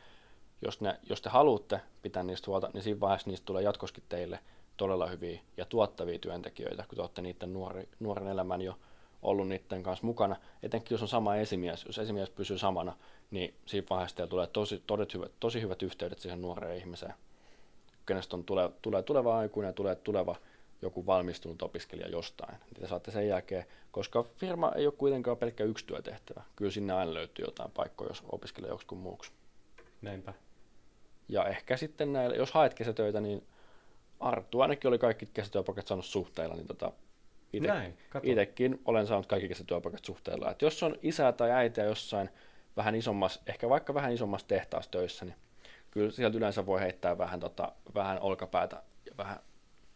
jos, 0.62 0.80
ne, 0.80 1.00
jos 1.08 1.22
te 1.22 1.30
haluatte 1.30 1.80
pitää 2.02 2.22
niistä 2.22 2.46
huolta, 2.46 2.70
niin 2.74 2.82
siinä 2.82 3.00
vaiheessa 3.00 3.30
niistä 3.30 3.46
tulee 3.46 3.62
jatkoskin 3.62 4.04
teille 4.08 4.38
todella 4.76 5.06
hyviä 5.06 5.40
ja 5.56 5.64
tuottavia 5.64 6.18
työntekijöitä, 6.18 6.84
kun 6.88 6.96
te 6.96 7.02
olette 7.02 7.22
niiden 7.22 7.52
nuori, 7.52 7.88
nuoren 8.00 8.28
elämän 8.28 8.62
jo 8.62 8.78
ollut 9.22 9.48
niiden 9.48 9.82
kanssa 9.82 10.06
mukana. 10.06 10.36
Etenkin 10.62 10.94
jos 10.94 11.02
on 11.02 11.08
sama 11.08 11.36
esimies, 11.36 11.84
jos 11.84 11.98
esimies 11.98 12.30
pysyy 12.30 12.58
samana, 12.58 12.96
niin 13.30 13.54
siinä 13.66 13.86
vaiheessa 13.90 14.16
teillä 14.16 14.30
tulee 14.30 14.46
tosi, 14.46 14.82
todet 14.86 15.14
hyvät, 15.14 15.32
tosi 15.40 15.60
hyvät 15.60 15.82
yhteydet 15.82 16.18
siihen 16.18 16.42
nuoreen 16.42 16.76
ihmiseen, 16.76 17.14
kenestä 18.06 18.36
on 18.36 18.44
tule, 18.44 18.70
tulee 18.82 19.02
tuleva 19.02 19.38
aikuinen 19.38 19.68
ja 19.68 19.72
tulee 19.72 19.94
tuleva 19.94 20.36
joku 20.82 21.06
valmistunut 21.06 21.62
opiskelija 21.62 22.08
jostain. 22.08 22.54
Niin 22.54 22.80
te 22.80 22.88
saatte 22.88 23.10
sen 23.10 23.28
jälkeen, 23.28 23.64
koska 23.90 24.22
firma 24.22 24.72
ei 24.76 24.86
ole 24.86 24.94
kuitenkaan 24.98 25.36
pelkkä 25.36 25.64
yksi 25.64 25.86
työtehtävä. 25.86 26.42
Kyllä 26.56 26.70
sinne 26.70 26.92
aina 26.92 27.14
löytyy 27.14 27.44
jotain 27.44 27.70
paikkoja, 27.70 28.10
jos 28.10 28.22
opiskelee 28.32 28.70
joksikin 28.70 28.98
muuksi. 28.98 29.32
Näinpä. 30.02 30.34
Ja 31.28 31.44
ehkä 31.44 31.76
sitten 31.76 32.12
näillä, 32.12 32.36
jos 32.36 32.52
haet 32.52 32.74
kesätöitä, 32.74 33.20
niin 33.20 33.46
Arttu 34.20 34.60
ainakin 34.60 34.88
oli 34.88 34.98
kaikki 34.98 35.26
kesätyöpaikat 35.26 35.86
saanut 35.86 36.04
suhteilla, 36.04 36.54
niin 36.54 36.66
tota, 36.66 36.92
ite, 37.52 37.68
Näin, 37.68 37.98
kato. 38.10 38.30
itekin 38.30 38.80
olen 38.84 39.06
saanut 39.06 39.26
kaikki 39.26 39.48
kesätyöpaikat 39.48 40.04
suhteilla. 40.04 40.50
Et 40.50 40.62
jos 40.62 40.82
on 40.82 40.96
isä 41.02 41.32
tai 41.32 41.50
äitiä 41.50 41.84
jossain 41.84 42.30
vähän 42.76 42.94
isommassa, 42.94 43.40
ehkä 43.46 43.68
vaikka 43.68 43.94
vähän 43.94 44.12
isommassa 44.12 44.48
tehtaassa 44.48 44.90
töissä, 44.90 45.24
niin 45.24 45.36
kyllä 45.90 46.10
sieltä 46.10 46.38
yleensä 46.38 46.66
voi 46.66 46.80
heittää 46.80 47.18
vähän, 47.18 47.40
tota, 47.40 47.72
vähän 47.94 48.20
olkapäätä 48.20 48.82
ja 49.06 49.12
vähän 49.18 49.40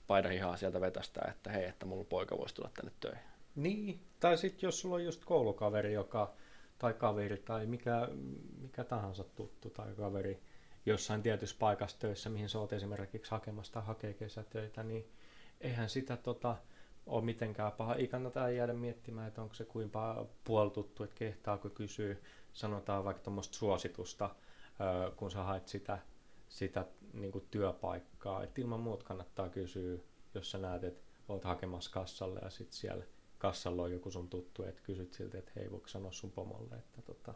paidahihaa 0.06 0.56
sieltä 0.56 0.80
vetästä, 0.80 1.20
että 1.30 1.50
hei, 1.50 1.64
että 1.64 1.86
mulla 1.86 2.04
poika 2.04 2.38
voisi 2.38 2.54
tulla 2.54 2.70
tänne 2.76 2.92
töihin. 3.00 3.24
Niin, 3.54 4.00
tai 4.20 4.38
sitten 4.38 4.66
jos 4.66 4.80
sulla 4.80 4.94
on 4.94 5.04
just 5.04 5.24
koulukaveri, 5.24 5.92
joka, 5.92 6.34
tai 6.78 6.94
kaveri, 6.94 7.36
tai 7.36 7.66
mikä, 7.66 8.08
mikä 8.60 8.84
tahansa 8.84 9.24
tuttu 9.24 9.70
tai 9.70 9.94
kaveri 9.94 10.42
jossain 10.86 11.22
tietyssä 11.22 11.56
paikassa 11.58 11.98
töissä, 11.98 12.30
mihin 12.30 12.48
sä 12.48 12.58
oot 12.58 12.72
esimerkiksi 12.72 13.30
hakemassa 13.30 13.72
tai 13.72 13.82
hakee 13.82 14.14
kesätöitä, 14.14 14.82
niin 14.82 15.08
eihän 15.60 15.88
sitä 15.88 16.16
tota, 16.16 16.56
ole 17.06 17.24
mitenkään 17.24 17.72
paha. 17.72 17.94
Ei 17.94 18.08
kannata 18.08 18.50
jäädä 18.50 18.72
miettimään, 18.72 19.28
että 19.28 19.42
onko 19.42 19.54
se 19.54 19.64
kuinka 19.64 20.26
puoltuttu, 20.44 21.02
että 21.04 21.16
kehtaako 21.16 21.70
kysyä, 21.70 22.16
sanotaan 22.52 23.04
vaikka 23.04 23.22
tuommoista 23.22 23.54
suositusta, 23.54 24.30
kun 25.16 25.30
sä 25.30 25.42
haet 25.42 25.68
sitä, 25.68 25.98
sitä 26.48 26.84
niin 27.14 27.32
kuin 27.32 27.46
työpaikkaa. 27.50 28.42
Et 28.42 28.58
ilman 28.58 28.80
muuta 28.80 29.04
kannattaa 29.04 29.48
kysyä, 29.48 29.98
jos 30.34 30.50
sä 30.50 30.58
näet, 30.58 30.84
että 30.84 31.12
oot 31.28 31.44
hakemassa 31.44 31.90
kassalle 31.90 32.40
ja 32.42 32.50
sitten 32.50 32.76
siellä 32.76 33.04
kassalla 33.38 33.82
on 33.82 33.92
joku 33.92 34.10
sun 34.10 34.28
tuttu, 34.28 34.62
että 34.62 34.82
kysyt 34.82 35.12
siltä, 35.12 35.38
että 35.38 35.52
hei, 35.56 35.70
voiko 35.70 35.88
sanoa 35.88 36.12
sun 36.12 36.30
pomolle, 36.30 36.76
että 36.76 37.02
tota, 37.02 37.34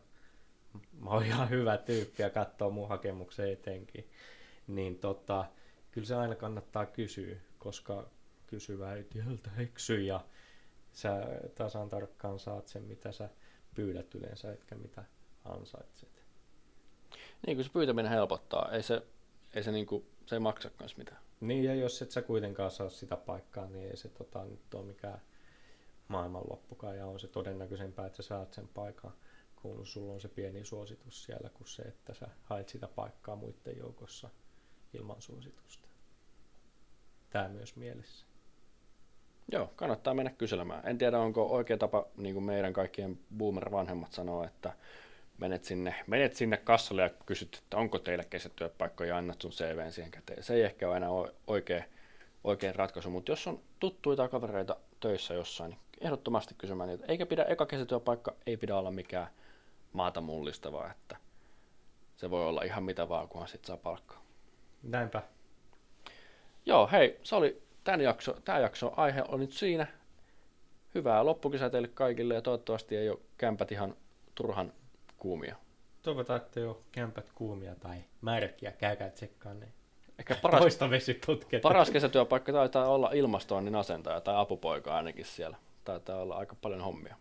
mä 1.01 1.11
oon 1.11 1.25
ihan 1.25 1.51
hyvä 1.51 1.77
tyyppi 1.77 2.23
ja 2.23 2.31
katsoo 2.31 2.71
mun 2.71 2.89
hakemuksen 2.89 3.53
etenkin. 3.53 4.11
Niin 4.67 4.99
tota, 4.99 5.45
kyllä 5.91 6.07
se 6.07 6.15
aina 6.15 6.35
kannattaa 6.35 6.87
kysyä, 6.87 7.37
koska 7.59 8.11
kysyvä 8.47 8.95
ei 8.95 9.05
tieltä 9.05 9.51
eksy 9.59 10.03
ja 10.03 10.25
sä 10.93 11.27
tasan 11.55 11.89
tarkkaan 11.89 12.39
saat 12.39 12.69
sen, 12.69 12.83
mitä 12.83 13.13
sä 13.13 13.29
pyydät 13.75 14.15
yleensä, 14.15 14.53
etkä 14.53 14.75
mitä 14.75 15.05
ansaitset. 15.45 16.25
Niin, 17.47 17.57
kun 17.57 17.65
se 17.65 17.71
pyytäminen 17.73 18.11
helpottaa. 18.13 18.69
Ei 18.73 18.83
se, 18.83 19.03
ei 19.55 19.63
se, 19.63 19.73
niinku, 19.73 20.07
se 20.27 20.37
ei 20.37 20.41
maksa 20.41 20.71
myös 20.79 20.97
mitään. 20.97 21.21
Niin, 21.41 21.65
ja 21.65 21.75
jos 21.75 22.03
et 22.03 22.11
sä 22.11 22.23
kuitenkaan 22.23 22.71
saa 22.71 22.91
sitä 22.91 23.17
paikkaa, 23.17 23.67
niin 23.67 23.91
ei 23.91 23.97
se 23.97 24.09
tota, 24.09 24.45
nyt 24.45 24.75
ole 24.75 24.85
mikään 24.85 25.21
maailmanloppukaan, 26.09 26.97
ja 26.97 27.07
on 27.07 27.21
se 27.21 27.29
todennäköisempää, 27.29 28.07
että 28.07 28.23
sä 28.23 28.29
saat 28.29 28.53
sen 28.53 28.69
paikan, 28.69 29.13
kun 29.57 29.87
sulla 29.87 30.13
on 30.13 30.21
se 30.21 30.29
pieni 30.29 30.65
suositus 30.65 31.25
siellä, 31.25 31.49
kuin 31.49 31.69
se, 31.69 31.83
että 31.83 32.15
sä 32.15 32.29
haet 32.43 32.69
sitä 32.69 32.89
paikkaa 32.89 33.37
muiden 33.37 33.79
joukossa 33.79 34.29
ilman 34.95 35.23
suositusta. 35.23 35.89
Tämä 37.31 37.49
myös 37.49 37.77
mielessä. 37.77 38.27
Joo, 39.53 39.73
kannattaa 39.77 40.15
mennä 40.15 40.31
kyselemään. 40.31 40.89
En 40.89 40.99
tiedä, 40.99 41.19
onko 41.19 41.47
oikea 41.47 41.79
tapa, 41.79 42.07
niin 42.17 42.35
kuin 42.35 42.45
meidän 42.45 42.73
kaikkien 42.73 43.19
boomer-vanhemmat 43.39 44.13
sanoo, 44.13 44.45
että 44.45 44.73
menet 45.39 45.65
sinne, 45.65 45.95
menet 46.07 46.37
sinne 46.37 46.57
kassalle 46.57 47.03
ja 47.03 47.11
kysyt, 47.27 47.61
että 47.63 47.77
onko 47.77 47.99
teillä 47.99 48.25
kesätyöpaikkoja 48.25 49.09
ja 49.09 49.17
annat 49.17 49.41
sun 49.41 49.51
CVn 49.51 49.93
siihen 49.93 50.11
käteen. 50.11 50.43
Se 50.43 50.55
ei 50.55 50.63
ehkä 50.63 50.89
ole 50.89 50.97
enää 50.97 51.11
oikea, 51.47 51.85
oikein 52.45 52.75
ratkaisu, 52.75 53.11
mutta 53.11 53.33
jos 53.33 53.47
on 53.47 53.61
tuttuja 53.81 54.29
kavereita 54.29 54.77
töissä 55.01 55.35
jossain, 55.35 55.71
niin 55.71 55.81
ehdottomasti 56.01 56.55
kysymään 56.59 56.89
niitä. 56.89 57.05
Eikä 57.09 57.27
pidä, 57.27 57.45
eka 57.45 57.67
kesätyöpaikka 57.67 58.35
ei 58.47 58.57
pidä 58.57 58.77
olla 58.77 58.91
mikään 58.91 59.29
maata 59.93 60.21
mullistavaa, 60.21 60.91
että 60.91 61.17
se 62.17 62.31
voi 62.31 62.47
olla 62.47 62.63
ihan 62.63 62.83
mitä 62.83 63.09
vaan, 63.09 63.29
kunhan 63.29 63.49
sit 63.49 63.65
saa 63.65 63.77
palkkaa. 63.77 64.25
Näinpä. 64.83 65.23
Joo, 66.67 66.89
hei, 66.93 67.19
se 67.23 67.37
oli 67.37 67.63
tämän 67.85 68.01
jakso, 68.01 68.37
tämä 68.45 68.59
jakso 68.59 68.93
aihe 68.97 69.25
on 69.29 69.41
nyt 69.41 69.53
siinä. 69.53 69.87
Hyvää 70.95 71.25
loppukesää 71.25 71.71
teille 71.71 71.89
kaikille 71.89 72.35
ja 72.35 72.43
toivottavasti 72.43 72.97
ei 72.97 73.11
ole 73.11 73.19
kämpät 73.37 73.73
ihan 73.73 73.97
turhan 74.35 74.73
kuumia. 75.19 75.57
Toivotaan, 76.03 76.37
että 76.41 76.61
ei 76.61 76.67
ole 76.67 76.77
kämpät 76.93 77.31
kuumia 77.35 77.75
tai 77.75 77.97
märkiä. 78.21 78.73
Käykää 78.73 79.11
tsekkaan 79.11 79.61
ne 79.61 79.69
Ehkä 80.19 80.35
paras, 80.43 80.61
Poistovesiputket. 80.61 81.63
paras 81.63 81.91
kesätyöpaikka 81.91 82.53
taitaa 82.53 82.89
olla 82.89 83.11
ilmastoinnin 83.13 83.75
asentaja 83.75 84.21
tai 84.21 84.37
apupoika 84.37 84.97
ainakin 84.97 85.25
siellä. 85.25 85.57
Taitaa 85.85 86.23
olla 86.23 86.37
aika 86.37 86.57
paljon 86.63 86.81
hommia. 86.81 87.17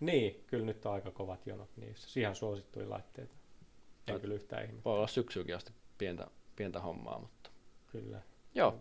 Niin, 0.00 0.44
kyllä 0.46 0.66
nyt 0.66 0.86
on 0.86 0.92
aika 0.92 1.10
kovat 1.10 1.46
jonot 1.46 1.70
niissä. 1.76 2.20
Ihan 2.20 2.34
suosittuja 2.34 2.90
laitteita. 2.90 3.34
En 3.34 4.14
Tai- 4.14 4.20
kyllä 4.20 4.34
yhtään 4.34 4.64
ihme. 4.64 4.78
Voi 4.84 4.94
olla 4.96 5.06
syksyynkin 5.06 5.56
asti 5.56 5.72
pientä, 5.98 6.26
pientä 6.56 6.80
hommaa, 6.80 7.18
mutta 7.18 7.50
Kyllä. 7.92 8.22
joo. 8.54 8.78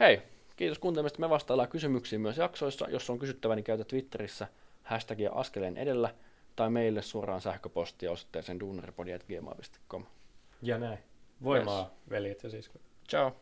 Hei, 0.00 0.22
kiitos 0.56 0.78
kuuntelemista. 0.78 1.20
Me 1.20 1.30
vastaillaan 1.30 1.68
kysymyksiin 1.68 2.20
myös 2.20 2.36
jaksoissa. 2.36 2.86
Jos 2.90 3.10
on 3.10 3.18
kysyttävä, 3.18 3.56
niin 3.56 3.64
käytä 3.64 3.84
Twitterissä 3.84 4.48
hashtagia 4.82 5.32
askeleen 5.32 5.76
edellä 5.76 6.14
tai 6.60 6.70
meille 6.70 7.02
suoraan 7.02 7.40
sähköpostia 7.40 8.12
osoitteeseen 8.12 8.60
duunaripodi.gmail.com. 8.60 10.04
Ja 10.62 10.78
näin. 10.78 10.98
Voimaa, 11.44 11.94
veljet 12.10 12.42
ja 12.42 12.50
siskot. 12.50 12.82
Ciao. 13.08 13.36